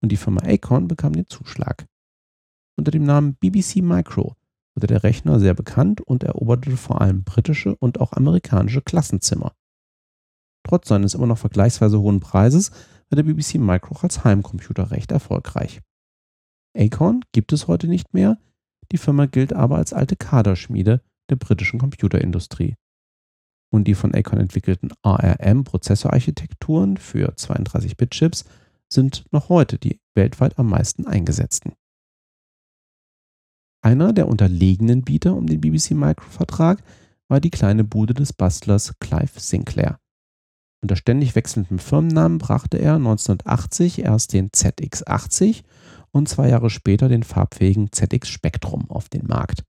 und 0.00 0.12
die 0.12 0.16
Firma 0.16 0.42
Acorn 0.44 0.86
bekam 0.86 1.14
den 1.14 1.26
Zuschlag. 1.26 1.86
Unter 2.78 2.92
dem 2.92 3.02
Namen 3.02 3.34
BBC 3.34 3.82
Micro 3.82 4.36
wurde 4.76 4.86
der 4.86 5.02
Rechner 5.02 5.40
sehr 5.40 5.54
bekannt 5.54 6.00
und 6.00 6.22
eroberte 6.22 6.76
vor 6.76 7.00
allem 7.00 7.24
britische 7.24 7.74
und 7.74 7.98
auch 7.98 8.12
amerikanische 8.12 8.82
Klassenzimmer. 8.82 9.52
Trotz 10.62 10.86
seines 10.86 11.14
immer 11.14 11.26
noch 11.26 11.38
vergleichsweise 11.38 11.98
hohen 11.98 12.20
Preises 12.20 12.70
war 13.08 13.16
der 13.16 13.24
BBC 13.24 13.56
Micro 13.56 13.96
als 14.00 14.22
Heimcomputer 14.22 14.92
recht 14.92 15.10
erfolgreich. 15.10 15.80
Acorn 16.76 17.24
gibt 17.32 17.52
es 17.52 17.66
heute 17.68 17.88
nicht 17.88 18.14
mehr, 18.14 18.38
die 18.92 18.98
Firma 18.98 19.26
gilt 19.26 19.52
aber 19.52 19.76
als 19.76 19.92
alte 19.92 20.16
Kaderschmiede 20.16 21.02
der 21.30 21.36
britischen 21.36 21.78
Computerindustrie. 21.80 22.76
Und 23.72 23.88
die 23.88 23.94
von 23.94 24.14
Acorn 24.14 24.40
entwickelten 24.40 24.92
ARM-Prozessorarchitekturen 25.02 26.96
für 26.96 27.34
32-Bit-Chips 27.34 28.44
sind 28.88 29.24
noch 29.32 29.48
heute 29.48 29.78
die 29.78 30.00
weltweit 30.14 30.58
am 30.58 30.68
meisten 30.68 31.06
eingesetzten. 31.06 31.72
Einer 33.82 34.12
der 34.12 34.28
unterlegenen 34.28 35.02
Bieter 35.02 35.34
um 35.34 35.46
den 35.46 35.60
BBC 35.60 35.92
Micro-Vertrag 35.92 36.82
war 37.28 37.40
die 37.40 37.50
kleine 37.50 37.82
Bude 37.84 38.14
des 38.14 38.32
Bastlers 38.32 38.94
Clive 39.00 39.40
Sinclair. 39.40 39.98
Unter 40.82 40.96
ständig 40.96 41.34
wechselndem 41.34 41.78
Firmennamen 41.78 42.38
brachte 42.38 42.78
er 42.78 42.94
1980 42.94 44.00
erst 44.00 44.32
den 44.32 44.50
ZX80 44.50 45.64
und 46.16 46.28
zwei 46.28 46.48
Jahre 46.48 46.70
später 46.70 47.08
den 47.08 47.22
farbfähigen 47.22 47.92
ZX 47.92 48.28
Spectrum 48.28 48.90
auf 48.90 49.08
den 49.08 49.26
Markt. 49.26 49.64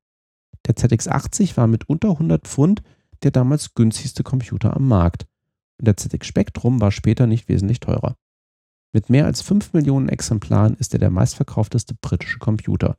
Der 0.66 0.75
ZX80 0.75 1.56
war 1.58 1.68
mit 1.68 1.88
unter 1.89 2.12
100 2.12 2.48
Pfund 2.48 2.82
der 3.24 3.32
damals 3.32 3.74
günstigste 3.74 4.24
Computer 4.24 4.75
am 4.75 4.88
Markt 4.88 5.25
und 5.80 5.88
der 5.88 5.98
ZX 5.98 6.25
Spectrum 6.27 6.82
war 6.82 6.92
später 6.92 7.27
nicht 7.27 7.50
wesentlich 7.50 7.80
teurer. 7.80 8.16
Mit 8.94 9.10
mehr 9.10 9.25
als 9.25 9.42
5 9.42 9.74
Millionen 9.74 10.10
Exemplaren 10.10 10.75
ist 10.75 10.94
er 10.94 11.00
der 11.00 11.10
meistverkaufteste 11.10 11.96
britische 12.00 12.39
Computer. 12.39 12.98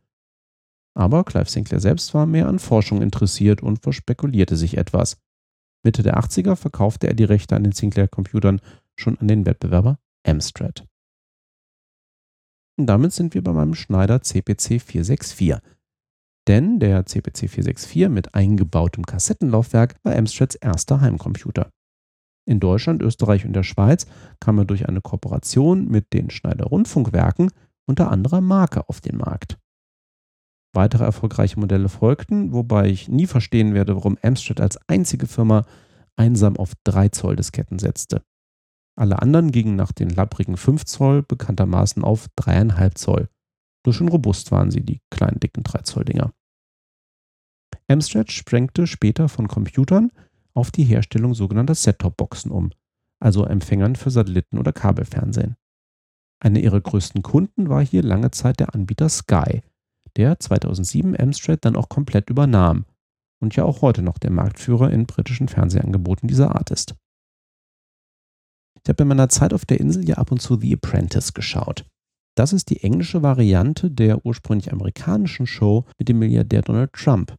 Aber 0.94 1.24
Clive 1.24 1.48
Sinclair 1.48 1.80
selbst 1.80 2.14
war 2.14 2.26
mehr 2.26 2.48
an 2.48 2.58
Forschung 2.58 3.02
interessiert 3.02 3.62
und 3.62 3.82
verspekulierte 3.82 4.56
sich 4.56 4.76
etwas. 4.76 5.18
Mitte 5.84 6.02
der 6.02 6.18
80er 6.18 6.56
verkaufte 6.56 7.06
er 7.06 7.14
die 7.14 7.24
Rechte 7.24 7.54
an 7.56 7.62
den 7.62 7.72
Sinclair-Computern 7.72 8.60
schon 8.96 9.16
an 9.18 9.28
den 9.28 9.46
Wettbewerber 9.46 9.98
Amstrad. 10.26 10.86
Und 12.78 12.86
damit 12.86 13.12
sind 13.12 13.34
wir 13.34 13.42
bei 13.42 13.52
meinem 13.52 13.74
Schneider 13.74 14.22
CPC 14.22 14.80
464. 14.80 15.56
Denn 16.46 16.78
der 16.78 17.04
CPC 17.04 17.50
464 17.50 18.08
mit 18.08 18.34
eingebautem 18.34 19.04
Kassettenlaufwerk 19.04 19.96
war 20.04 20.16
Amstrads 20.16 20.54
erster 20.54 21.00
Heimcomputer. 21.00 21.70
In 22.46 22.60
Deutschland, 22.60 23.02
Österreich 23.02 23.44
und 23.44 23.52
der 23.52 23.64
Schweiz 23.64 24.06
kam 24.40 24.58
er 24.58 24.64
durch 24.64 24.88
eine 24.88 25.02
Kooperation 25.02 25.86
mit 25.88 26.14
den 26.14 26.30
Schneider 26.30 26.66
Rundfunkwerken 26.66 27.50
unter 27.86 28.10
anderer 28.10 28.40
Marke 28.40 28.88
auf 28.88 29.02
den 29.02 29.18
Markt. 29.18 29.58
Weitere 30.72 31.04
erfolgreiche 31.04 31.58
Modelle 31.58 31.88
folgten, 31.88 32.52
wobei 32.52 32.88
ich 32.88 33.08
nie 33.08 33.26
verstehen 33.26 33.74
werde, 33.74 33.96
warum 33.96 34.16
Amstrad 34.22 34.60
als 34.60 34.78
einzige 34.88 35.26
Firma 35.26 35.66
einsam 36.16 36.56
auf 36.56 36.72
3 36.84 37.08
Zoll 37.10 37.36
Disketten 37.36 37.78
setzte. 37.78 38.22
Alle 38.98 39.22
anderen 39.22 39.52
gingen 39.52 39.76
nach 39.76 39.92
den 39.92 40.10
labbrigen 40.10 40.56
5 40.56 40.84
Zoll 40.84 41.22
bekanntermaßen 41.22 42.02
auf 42.02 42.26
3,5 42.36 42.94
Zoll. 42.96 43.28
Nur 43.86 43.94
schon 43.94 44.08
robust 44.08 44.50
waren 44.50 44.72
sie, 44.72 44.80
die 44.80 45.00
kleinen 45.08 45.38
dicken 45.38 45.62
3 45.62 45.82
Zoll 45.82 46.04
Dinger. 46.04 46.32
Amstrad 47.86 48.32
sprengte 48.32 48.88
später 48.88 49.28
von 49.28 49.46
Computern 49.46 50.10
auf 50.52 50.72
die 50.72 50.82
Herstellung 50.82 51.34
sogenannter 51.34 51.76
Set-Top-Boxen 51.76 52.50
um, 52.50 52.70
also 53.20 53.44
Empfängern 53.44 53.94
für 53.94 54.10
Satelliten- 54.10 54.58
oder 54.58 54.72
Kabelfernsehen. 54.72 55.54
Einer 56.40 56.58
ihrer 56.58 56.80
größten 56.80 57.22
Kunden 57.22 57.68
war 57.68 57.84
hier 57.84 58.02
lange 58.02 58.32
Zeit 58.32 58.58
der 58.58 58.74
Anbieter 58.74 59.08
Sky, 59.08 59.62
der 60.16 60.40
2007 60.40 61.18
Amstrad 61.18 61.64
dann 61.64 61.76
auch 61.76 61.88
komplett 61.88 62.30
übernahm 62.30 62.84
und 63.40 63.54
ja 63.54 63.62
auch 63.62 63.80
heute 63.80 64.02
noch 64.02 64.18
der 64.18 64.32
Marktführer 64.32 64.90
in 64.90 65.06
britischen 65.06 65.46
Fernsehangeboten 65.46 66.26
dieser 66.26 66.56
Art 66.56 66.72
ist. 66.72 66.96
Ich 68.82 68.88
habe 68.88 69.02
in 69.02 69.08
meiner 69.08 69.28
Zeit 69.28 69.52
auf 69.52 69.64
der 69.64 69.80
Insel 69.80 70.08
ja 70.08 70.16
ab 70.16 70.32
und 70.32 70.40
zu 70.40 70.58
The 70.58 70.74
Apprentice 70.74 71.34
geschaut. 71.34 71.84
Das 72.36 72.52
ist 72.52 72.70
die 72.70 72.82
englische 72.84 73.22
Variante 73.22 73.90
der 73.90 74.24
ursprünglich 74.24 74.72
amerikanischen 74.72 75.46
Show 75.46 75.84
mit 75.98 76.08
dem 76.08 76.20
Milliardär 76.20 76.62
Donald 76.62 76.92
Trump, 76.92 77.34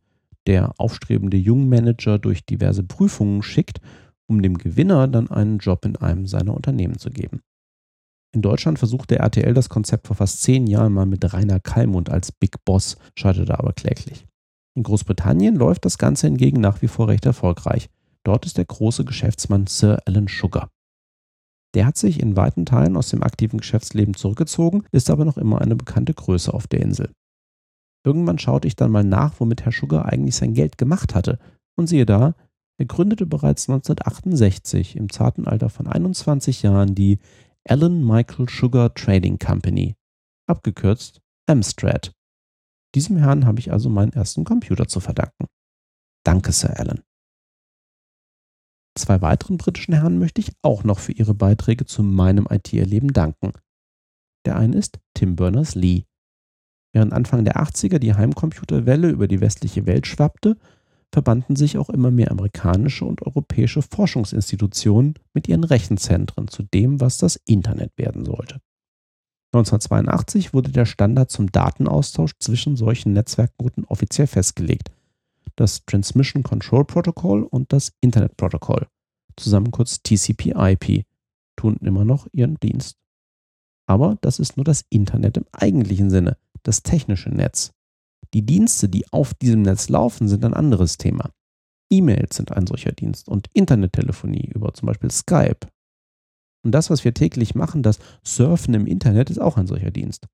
der 0.46 0.74
aufstrebende 0.78 1.38
Jungmanager 1.38 2.20
durch 2.20 2.46
diverse 2.46 2.84
Prüfungen 2.84 3.42
schickt, 3.42 3.80
um 4.28 4.42
dem 4.42 4.58
Gewinner 4.58 5.08
dann 5.08 5.32
einen 5.32 5.60
Job 5.60 5.86
in 5.86 5.96
einem 5.96 6.28
seiner 6.28 6.54
Unternehmen 6.54 6.98
zu 6.98 7.10
geben. 7.12 7.42
In 8.32 8.42
Deutschland 8.42 8.78
versuchte 8.78 9.18
RTL 9.18 9.54
das 9.54 9.70
Konzept 9.70 10.08
vor 10.08 10.16
fast 10.16 10.42
zehn 10.42 10.68
Jahren 10.68 10.94
mal 10.94 11.06
mit 11.06 11.34
Rainer 11.34 11.60
Kallmund 11.60 12.10
als 12.10 12.32
Big 12.32 12.64
Boss, 12.64 12.98
scheiterte 13.18 13.58
aber 13.58 13.74
kläglich. 13.74 14.28
In 14.76 14.84
Großbritannien 14.84 15.56
läuft 15.56 15.86
das 15.86 15.98
Ganze 15.98 16.28
hingegen 16.28 16.62
nach 16.62 16.82
wie 16.82 16.88
vor 16.88 17.08
recht 17.08 17.26
erfolgreich. 17.26 17.90
Dort 18.24 18.46
ist 18.46 18.58
der 18.58 18.66
große 18.66 19.04
Geschäftsmann 19.04 19.66
Sir 19.66 20.00
Alan 20.06 20.28
Sugar. 20.28 20.70
Der 21.76 21.86
hat 21.86 21.98
sich 21.98 22.20
in 22.20 22.36
weiten 22.36 22.66
Teilen 22.66 22.98
aus 22.98 23.10
dem 23.10 23.24
aktiven 23.24 23.60
Geschäftsleben 23.60 24.16
zurückgezogen, 24.16 24.86
ist 24.92 25.10
aber 25.10 25.26
noch 25.26 25.38
immer 25.38 25.62
eine 25.62 25.76
bekannte 25.76 26.14
Größe 26.14 26.54
auf 26.54 26.68
der 26.68 26.82
Insel. 26.82 27.12
Irgendwann 28.06 28.40
schaute 28.40 28.68
ich 28.68 28.76
dann 28.76 28.92
mal 28.92 29.04
nach, 29.04 29.40
womit 29.40 29.66
Herr 29.66 29.72
Sugar 29.72 30.06
eigentlich 30.06 30.36
sein 30.36 30.54
Geld 30.54 30.78
gemacht 30.78 31.14
hatte. 31.14 31.38
Und 31.76 31.88
siehe 31.88 32.06
da, 32.06 32.34
er 32.78 32.86
gründete 32.86 33.26
bereits 33.26 33.70
1968 33.70 34.96
im 34.96 35.12
zarten 35.12 35.48
Alter 35.48 35.70
von 35.70 35.86
21 35.88 36.64
Jahren 36.64 36.96
die 36.96 37.20
Alan 37.68 38.06
Michael 38.06 38.48
Sugar 38.50 38.94
Trading 38.94 39.38
Company, 39.38 39.96
abgekürzt 40.48 41.20
Amstrad. 41.46 42.14
Diesem 42.96 43.18
Herrn 43.18 43.46
habe 43.46 43.60
ich 43.60 43.72
also 43.72 43.90
meinen 43.90 44.14
ersten 44.14 44.46
Computer 44.46 44.88
zu 44.88 45.00
verdanken. 45.02 45.46
Danke, 46.24 46.52
Sir 46.52 46.80
Alan. 46.80 47.02
Zwei 48.96 49.22
weiteren 49.22 49.58
britischen 49.58 49.94
Herren 49.94 50.20
möchte 50.20 50.42
ich 50.42 50.52
auch 50.62 50.84
noch 50.84 51.00
für 51.00 51.12
ihre 51.12 51.34
Beiträge 51.34 51.86
zu 51.86 52.04
meinem 52.04 52.48
IT-Erleben 52.50 53.14
danken. 53.14 53.54
Der 54.46 54.58
eine 54.58 54.78
ist 54.78 55.00
Tim 55.14 55.36
Berners-Lee. 55.36 56.04
Während 56.94 57.14
Anfang 57.14 57.46
der 57.46 57.58
80er 57.58 58.00
die 58.00 58.16
Heimcomputerwelle 58.16 59.10
über 59.10 59.28
die 59.28 59.42
westliche 59.42 59.86
Welt 59.86 60.08
schwappte, 60.08 60.58
verbanden 61.12 61.56
sich 61.56 61.78
auch 61.78 61.90
immer 61.90 62.12
mehr 62.12 62.32
amerikanische 62.32 63.06
und 63.06 63.22
europäische 63.22 63.82
Forschungsinstitutionen 63.82 65.16
mit 65.34 65.48
ihren 65.48 65.64
Rechenzentren 65.64 66.48
zu 66.48 66.64
dem, 66.64 67.00
was 67.00 67.18
das 67.18 67.36
Internet 67.46 67.92
werden 67.98 68.26
sollte. 68.26 68.60
1982 69.54 70.54
wurde 70.54 70.72
der 70.72 70.86
Standard 70.86 71.32
zum 71.32 71.52
Datenaustausch 71.52 72.34
zwischen 72.38 72.76
solchen 72.76 73.14
Netzwerknoten 73.14 73.86
offiziell 73.86 74.28
festgelegt 74.28 74.92
das 75.60 75.86
Transmission 75.86 76.44
Control 76.44 76.86
Protocol 76.86 77.44
und 77.44 77.74
das 77.74 77.92
Internet 78.02 78.38
Protocol, 78.38 78.88
zusammen 79.36 79.72
kurz 79.72 80.02
TCP/IP, 80.02 81.04
tun 81.58 81.78
immer 81.82 82.06
noch 82.06 82.28
ihren 82.32 82.56
Dienst. 82.56 82.98
Aber 83.86 84.18
das 84.22 84.40
ist 84.40 84.56
nur 84.56 84.64
das 84.64 84.86
Internet 84.90 85.36
im 85.36 85.46
eigentlichen 85.52 86.10
Sinne, 86.10 86.38
das 86.64 86.84
technische 86.84 87.30
Netz. 87.30 87.72
Die 88.34 88.46
Dienste, 88.46 88.88
die 88.88 89.12
auf 89.12 89.34
diesem 89.34 89.64
Netz 89.64 89.90
laufen, 89.90 90.28
sind 90.28 90.46
ein 90.46 90.54
anderes 90.54 90.98
Thema. 90.98 91.32
E-Mails 91.92 92.38
sind 92.38 92.52
ein 92.52 92.68
solcher 92.68 92.92
Dienst 92.92 93.28
und 93.28 93.50
Internettelefonie 93.54 94.52
über 94.54 94.74
zum 94.74 94.86
Beispiel 94.86 95.12
Skype. 95.12 95.68
Und 96.64 96.72
das, 96.72 96.90
was 96.90 97.04
wir 97.04 97.14
täglich 97.14 97.56
machen, 97.56 97.84
das 97.84 98.00
Surfen 98.24 98.76
im 98.76 98.86
Internet, 98.86 99.30
ist 99.30 99.42
auch 99.42 99.58
ein 99.58 99.68
solcher 99.68 99.92
Dienst. 99.92 100.28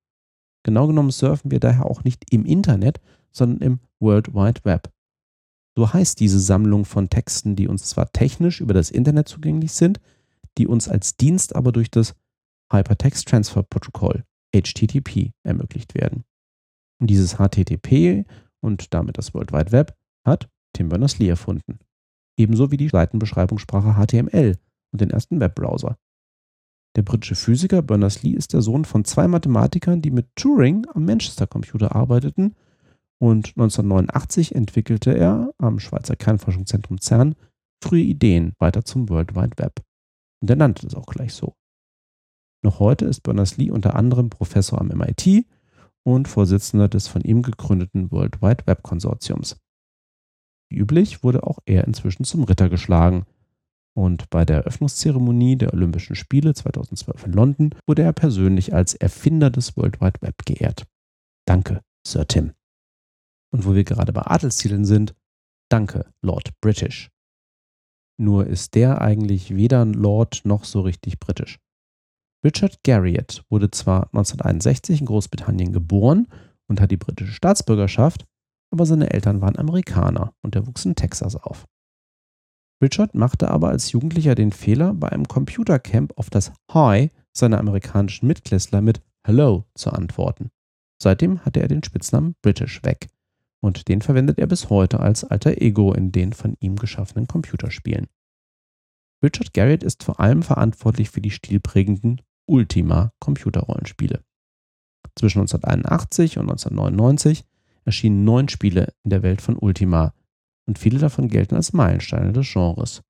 Genau 0.64 0.88
genommen 0.88 1.12
surfen 1.12 1.52
wir 1.52 1.60
daher 1.60 1.86
auch 1.86 2.04
nicht 2.04 2.26
im 2.32 2.46
Internet, 2.46 3.00
sondern 3.32 3.62
im 3.62 3.80
World 4.00 4.34
Wide 4.34 4.62
Web. 4.66 4.92
So 5.78 5.92
heißt 5.92 6.20
diese 6.20 6.40
Sammlung 6.40 6.86
von 6.86 7.10
Texten, 7.10 7.56
die 7.56 7.68
uns 7.68 7.84
zwar 7.84 8.12
technisch 8.12 8.62
über 8.62 8.74
das 8.74 8.90
Internet 8.90 9.28
zugänglich 9.28 9.74
sind, 9.74 10.00
die 10.58 10.68
uns 10.68 10.88
als 10.88 11.18
Dienst 11.18 11.56
aber 11.56 11.72
durch 11.72 11.92
das 11.92 12.16
Hypertext 12.72 13.28
Transfer 13.28 13.64
Protocol 13.64 14.24
HTTP 14.54 15.32
ermöglicht 15.44 15.94
werden. 15.96 16.24
Und 17.00 17.10
dieses 17.10 17.36
HTTP 17.36 18.26
und 18.62 18.94
damit 18.94 19.18
das 19.18 19.34
World 19.34 19.52
Wide 19.52 19.72
Web 19.74 19.98
hat 20.26 20.50
Tim 20.74 20.90
Berners-Lee 20.90 21.28
erfunden. 21.28 21.80
Ebenso 22.38 22.72
wie 22.72 22.78
die 22.78 22.90
Seitenbeschreibungssprache 22.90 23.96
HTML 23.96 24.58
und 24.92 25.02
den 25.02 25.10
ersten 25.10 25.42
Webbrowser. 25.42 25.98
Der 26.96 27.02
britische 27.02 27.36
Physiker 27.36 27.82
Berners-Lee 27.82 28.32
ist 28.32 28.54
der 28.54 28.62
Sohn 28.62 28.86
von 28.86 29.04
zwei 29.04 29.28
Mathematikern, 29.28 30.02
die 30.02 30.12
mit 30.12 30.34
Turing 30.36 30.86
am 30.94 31.04
Manchester 31.06 31.48
Computer 31.48 31.94
arbeiteten 31.94 32.56
und 33.20 33.50
1989 33.50 34.56
entwickelte 34.56 35.18
er 35.18 35.54
am 35.58 35.80
Schweizer 35.80 36.16
Kernforschungszentrum 36.16 37.00
CERN 37.00 37.36
frühe 37.84 38.04
Ideen 38.04 38.54
weiter 38.60 38.84
zum 38.84 39.10
World 39.10 39.36
Wide 39.36 39.58
Web. 39.58 39.82
Und 40.42 40.50
er 40.50 40.56
nannte 40.56 40.88
es 40.88 40.96
auch 40.96 41.06
gleich 41.06 41.34
so. 41.34 41.56
Noch 42.64 42.80
heute 42.80 43.06
ist 43.06 43.22
Berners-Lee 43.22 43.72
unter 43.72 43.96
anderem 43.96 44.30
Professor 44.30 44.80
am 44.80 44.88
MIT 44.88 45.46
und 46.04 46.28
Vorsitzender 46.28 46.88
des 46.88 47.08
von 47.08 47.22
ihm 47.22 47.42
gegründeten 47.42 48.12
World 48.12 48.42
Wide 48.42 48.66
Web 48.66 48.84
Konsortiums. 48.84 49.58
Wie 50.70 50.78
üblich 50.78 51.24
wurde 51.24 51.44
auch 51.44 51.60
er 51.66 51.86
inzwischen 51.86 52.24
zum 52.24 52.44
Ritter 52.44 52.70
geschlagen 52.70 53.26
und 53.96 54.30
bei 54.30 54.46
der 54.46 54.58
Eröffnungszeremonie 54.58 55.58
der 55.58 55.74
Olympischen 55.74 56.16
Spiele 56.16 56.54
2012 56.54 57.28
in 57.28 57.34
London 57.34 57.76
wurde 57.88 58.02
er 58.02 58.14
persönlich 58.14 58.74
als 58.74 58.94
Erfinder 58.94 59.50
des 59.50 59.78
World 59.78 60.02
Wide 60.02 60.22
Web 60.22 60.46
geehrt. 60.46 60.86
Danke, 61.48 61.82
Sir 62.06 62.28
Tim. 62.28 62.54
Und 63.56 63.66
wo 63.66 63.74
wir 63.74 63.86
gerade 63.86 64.12
bei 64.12 64.24
Adelstiteln 64.24 64.84
sind, 64.84 65.16
danke, 65.70 66.12
Lord 66.22 66.52
British. 66.60 67.10
Nur 68.20 68.48
ist 68.48 68.76
der 68.76 69.00
eigentlich 69.00 69.56
weder 69.56 69.86
ein 69.86 69.94
Lord 69.94 70.42
noch 70.44 70.66
so 70.66 70.82
richtig 70.82 71.22
britisch. 71.22 71.58
Richard 72.44 72.84
Garriott 72.84 73.46
wurde 73.50 73.72
zwar 73.72 74.08
1961 74.08 75.00
in 75.00 75.06
Großbritannien 75.06 75.72
geboren 75.72 76.28
und 76.68 76.82
hat 76.82 76.92
die 76.92 76.98
britische 76.98 77.32
Staatsbürgerschaft, 77.32 78.26
aber 78.74 78.86
seine 78.86 79.12
Eltern 79.12 79.40
waren 79.40 79.58
Amerikaner 79.58 80.34
und 80.42 80.58
er 80.58 80.68
wuchs 80.68 80.84
in 80.84 80.96
Texas 80.96 81.38
auf. 81.38 81.66
Richard 82.84 83.16
machte 83.16 83.48
aber 83.48 83.70
als 83.70 83.94
Jugendlicher 83.94 84.36
den 84.36 84.52
Fehler, 84.52 84.94
bei 84.94 85.08
einem 85.14 85.30
Computercamp 85.30 86.12
auf 86.18 86.30
das 86.30 86.52
Hi 86.74 87.10
seiner 87.32 87.60
amerikanischen 87.60 88.28
Mitklässler 88.28 88.82
mit 88.82 89.02
Hello 89.26 89.64
zu 89.76 89.92
antworten. 89.92 90.50
Seitdem 91.02 91.40
hatte 91.46 91.62
er 91.62 91.70
den 91.70 91.84
Spitznamen 91.84 92.36
British 92.42 92.84
weg 92.84 93.08
und 93.66 93.88
den 93.88 94.02
verwendet 94.02 94.40
er 94.40 94.48
bis 94.48 94.70
heute 94.70 95.00
als 95.00 95.24
alter 95.24 95.62
Ego 95.62 95.94
in 95.94 96.12
den 96.12 96.34
von 96.34 96.56
ihm 96.60 96.76
geschaffenen 96.76 97.28
Computerspielen. 97.28 98.08
Richard 99.24 99.54
Garriott 99.54 99.84
ist 99.84 100.04
vor 100.04 100.20
allem 100.20 100.44
verantwortlich 100.44 101.10
für 101.10 101.22
die 101.22 101.32
stilprägenden 101.32 102.22
Ultima 102.48 103.12
Computerrollenspiele. 103.20 104.24
Zwischen 105.16 105.40
1981 105.40 106.38
und 106.38 106.50
1999 106.50 107.46
erschienen 107.86 108.24
neun 108.24 108.50
Spiele 108.50 108.94
in 109.04 109.10
der 109.10 109.24
Welt 109.24 109.42
von 109.42 109.58
Ultima, 109.58 110.14
und 110.68 110.80
viele 110.80 110.98
davon 110.98 111.28
gelten 111.28 111.56
als 111.56 111.74
Meilensteine 111.74 112.34
des 112.34 112.52
Genres. 112.52 113.04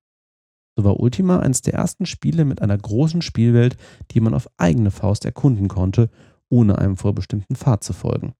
So 0.76 0.84
war 0.84 1.00
Ultima 1.00 1.38
eines 1.38 1.62
der 1.62 1.72
ersten 1.74 2.04
Spiele 2.04 2.44
mit 2.44 2.60
einer 2.60 2.76
großen 2.76 3.22
Spielwelt, 3.22 3.78
die 4.10 4.20
man 4.20 4.34
auf 4.34 4.48
eigene 4.58 4.90
Faust 4.90 5.24
erkunden 5.24 5.68
konnte, 5.68 6.10
ohne 6.50 6.76
einem 6.76 6.98
vorbestimmten 6.98 7.56
Pfad 7.56 7.82
zu 7.82 7.94
folgen. 7.94 8.34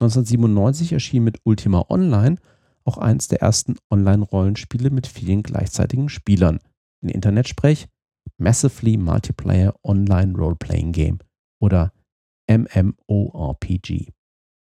1997 0.00 0.92
erschien 0.92 1.24
mit 1.24 1.38
Ultima 1.44 1.86
Online 1.88 2.36
auch 2.84 2.98
eines 2.98 3.28
der 3.28 3.40
ersten 3.40 3.76
Online-Rollenspiele 3.90 4.90
mit 4.90 5.06
vielen 5.06 5.42
gleichzeitigen 5.42 6.08
Spielern. 6.08 6.58
In 7.02 7.08
Internetsprech 7.08 7.88
Massively 8.38 8.96
Multiplayer 8.96 9.74
Online 9.82 10.36
Role-Playing 10.36 10.92
Game 10.92 11.18
oder 11.60 11.92
MMORPG. 12.50 14.12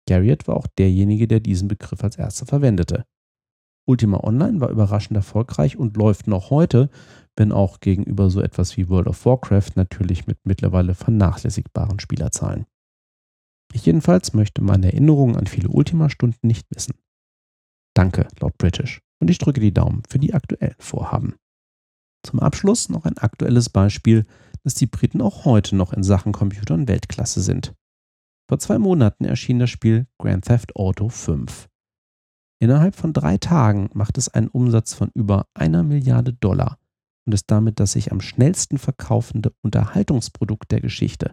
Garriott 0.08 0.46
war 0.46 0.56
auch 0.56 0.66
derjenige, 0.78 1.26
der 1.26 1.40
diesen 1.40 1.68
Begriff 1.68 2.04
als 2.04 2.16
erster 2.16 2.46
verwendete. 2.46 3.04
Ultima 3.88 4.18
Online 4.22 4.60
war 4.60 4.70
überraschend 4.70 5.16
erfolgreich 5.16 5.76
und 5.76 5.96
läuft 5.96 6.26
noch 6.26 6.50
heute, 6.50 6.90
wenn 7.36 7.52
auch 7.52 7.80
gegenüber 7.80 8.30
so 8.30 8.40
etwas 8.40 8.76
wie 8.76 8.88
World 8.88 9.08
of 9.08 9.24
Warcraft 9.24 9.72
natürlich 9.76 10.26
mit 10.26 10.38
mittlerweile 10.44 10.94
vernachlässigbaren 10.94 12.00
Spielerzahlen. 12.00 12.66
Ich 13.76 13.84
jedenfalls 13.84 14.32
möchte 14.32 14.62
meine 14.62 14.86
Erinnerungen 14.86 15.36
an 15.36 15.46
viele 15.46 15.68
Ultima-Stunden 15.68 16.46
nicht 16.46 16.66
missen. 16.74 16.94
Danke, 17.92 18.26
Lord 18.40 18.56
British, 18.56 19.02
und 19.20 19.28
ich 19.28 19.36
drücke 19.36 19.60
die 19.60 19.74
Daumen 19.74 20.02
für 20.08 20.18
die 20.18 20.32
aktuellen 20.32 20.76
Vorhaben. 20.78 21.34
Zum 22.22 22.40
Abschluss 22.40 22.88
noch 22.88 23.04
ein 23.04 23.18
aktuelles 23.18 23.68
Beispiel, 23.68 24.24
dass 24.64 24.76
die 24.76 24.86
Briten 24.86 25.20
auch 25.20 25.44
heute 25.44 25.76
noch 25.76 25.92
in 25.92 26.02
Sachen 26.02 26.32
Computern 26.32 26.88
Weltklasse 26.88 27.42
sind. 27.42 27.74
Vor 28.48 28.58
zwei 28.60 28.78
Monaten 28.78 29.26
erschien 29.26 29.58
das 29.58 29.68
Spiel 29.68 30.06
Grand 30.16 30.46
Theft 30.46 30.74
Auto 30.74 31.10
5. 31.10 31.68
Innerhalb 32.58 32.96
von 32.96 33.12
drei 33.12 33.36
Tagen 33.36 33.90
macht 33.92 34.16
es 34.16 34.30
einen 34.30 34.48
Umsatz 34.48 34.94
von 34.94 35.10
über 35.12 35.48
einer 35.52 35.82
Milliarde 35.82 36.32
Dollar 36.32 36.78
und 37.26 37.34
ist 37.34 37.50
damit 37.50 37.78
das 37.78 37.92
sich 37.92 38.10
am 38.10 38.22
schnellsten 38.22 38.78
verkaufende 38.78 39.52
Unterhaltungsprodukt 39.60 40.70
der 40.70 40.80
Geschichte. 40.80 41.32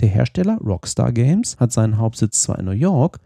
Der 0.00 0.08
Hersteller 0.08 0.58
Rockstar 0.58 1.12
Games 1.12 1.58
hat 1.58 1.72
seinen 1.72 1.98
Hauptsitz 1.98 2.42
zwar 2.42 2.58
in 2.58 2.64
New 2.64 2.72
York, 2.72 3.20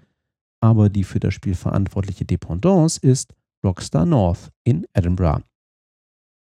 aber 0.60 0.88
die 0.88 1.04
für 1.04 1.20
das 1.20 1.34
Spiel 1.34 1.54
verantwortliche 1.54 2.24
Dependance 2.24 2.98
ist 3.00 3.34
Rockstar 3.64 4.06
North 4.06 4.50
in 4.64 4.86
Edinburgh. 4.92 5.44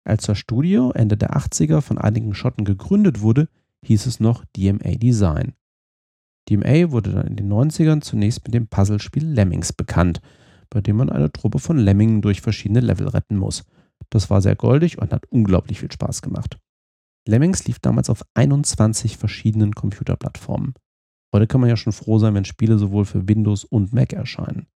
Als 0.04 0.26
das 0.26 0.38
Studio 0.38 0.92
Ende 0.92 1.18
der 1.18 1.36
80er 1.36 1.82
von 1.82 1.98
einigen 1.98 2.34
Schotten 2.34 2.66
gegründet 2.66 3.22
wurde, 3.22 3.48
hieß 3.84 4.06
es 4.06 4.20
noch 4.20 4.46
DMA 4.56 4.96
Design. 4.96 5.54
DMA 6.50 6.92
wurde 6.92 7.12
dann 7.12 7.28
in 7.28 7.36
den 7.36 7.52
90ern 7.52 8.02
zunächst 8.02 8.44
mit 8.44 8.54
dem 8.54 8.68
Puzzlespiel 8.68 9.26
Lemmings 9.26 9.74
bekannt, 9.74 10.22
bei 10.70 10.82
dem 10.82 10.98
man 10.98 11.10
eine 11.10 11.32
Truppe 11.32 11.60
von 11.60 11.78
Lemmingen 11.78 12.22
durch 12.22 12.42
verschiedene 12.42 12.80
Level 12.80 13.08
retten 13.08 13.38
muss. 13.38 13.64
Das 14.10 14.30
war 14.30 14.42
sehr 14.42 14.56
goldig 14.56 14.98
und 14.98 15.14
hat 15.14 15.26
unglaublich 15.30 15.80
viel 15.80 15.92
Spaß 15.92 16.22
gemacht. 16.22 16.58
Lemmings 17.28 17.66
lief 17.66 17.80
damals 17.80 18.10
auf 18.10 18.24
21 18.34 19.18
verschiedenen 19.18 19.76
Computerplattformen. 19.76 20.74
Heute 21.34 21.48
kann 21.48 21.62
man 21.62 21.70
ja 21.70 21.78
schon 21.78 21.94
froh 21.94 22.20
sein, 22.20 22.34
wenn 22.34 22.46
Spiele 22.46 22.78
sowohl 22.78 23.06
für 23.06 23.28
Windows 23.28 23.64
und 23.64 23.94
Mac 23.94 24.14
erscheinen. 24.14 24.68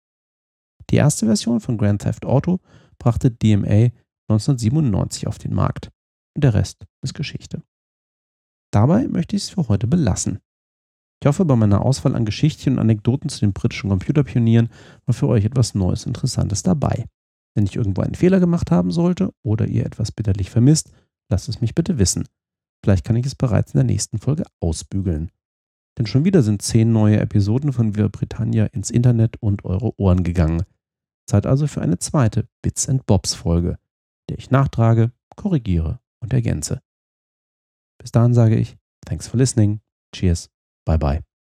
Die 0.89 0.97
erste 0.97 1.25
Version 1.25 1.60
von 1.60 1.77
Grand 1.77 2.03
Theft 2.03 2.25
Auto 2.25 2.60
brachte 2.99 3.31
DMA 3.31 3.89
1997 4.29 5.27
auf 5.27 5.38
den 5.38 5.53
Markt. 5.53 5.91
Und 6.36 6.43
der 6.43 6.53
Rest 6.53 6.86
ist 7.01 7.13
Geschichte. 7.13 7.63
Dabei 8.71 9.08
möchte 9.08 9.36
ich 9.36 9.43
es 9.43 9.49
für 9.49 9.67
heute 9.67 9.88
belassen. 9.88 10.39
Ich 11.21 11.27
hoffe, 11.27 11.45
bei 11.45 11.55
meiner 11.55 11.81
Auswahl 11.81 12.15
an 12.15 12.25
Geschichten 12.25 12.73
und 12.73 12.79
Anekdoten 12.79 13.29
zu 13.29 13.39
den 13.39 13.53
britischen 13.53 13.89
Computerpionieren 13.89 14.69
war 15.05 15.13
für 15.13 15.27
euch 15.27 15.45
etwas 15.45 15.73
Neues, 15.73 16.05
Interessantes 16.05 16.62
dabei. 16.62 17.05
Wenn 17.55 17.65
ich 17.65 17.75
irgendwo 17.75 18.01
einen 18.01 18.15
Fehler 18.15 18.39
gemacht 18.39 18.69
haben 18.69 18.91
sollte 18.91 19.34
oder 19.43 19.67
ihr 19.67 19.86
etwas 19.86 20.12
bitterlich 20.12 20.51
vermisst, 20.51 20.91
lasst 21.29 21.49
es 21.49 21.61
mich 21.61 21.75
bitte 21.75 21.97
wissen. 21.97 22.27
Vielleicht 22.83 23.05
kann 23.05 23.15
ich 23.15 23.25
es 23.25 23.35
bereits 23.35 23.73
in 23.73 23.79
der 23.79 23.85
nächsten 23.85 24.19
Folge 24.19 24.43
ausbügeln. 24.59 25.31
Denn 25.97 26.05
schon 26.05 26.25
wieder 26.25 26.43
sind 26.43 26.61
zehn 26.61 26.91
neue 26.91 27.19
Episoden 27.19 27.73
von 27.73 27.95
Viva 27.95 28.09
Britannia 28.09 28.65
ins 28.65 28.91
Internet 28.91 29.38
und 29.41 29.65
eure 29.65 29.97
Ohren 29.99 30.23
gegangen. 30.23 30.63
Zeit 31.27 31.45
also 31.45 31.67
für 31.67 31.81
eine 31.81 31.97
zweite 31.97 32.47
Bits 32.61 32.88
and 32.88 33.05
Bobs 33.05 33.33
Folge, 33.33 33.79
der 34.29 34.38
ich 34.38 34.51
nachtrage, 34.51 35.11
korrigiere 35.35 35.99
und 36.19 36.33
ergänze. 36.33 36.81
Bis 37.97 38.11
dahin 38.11 38.33
sage 38.33 38.55
ich, 38.57 38.77
thanks 39.05 39.27
for 39.27 39.38
listening, 39.38 39.81
cheers, 40.13 40.49
bye 40.85 40.97
bye. 40.97 41.35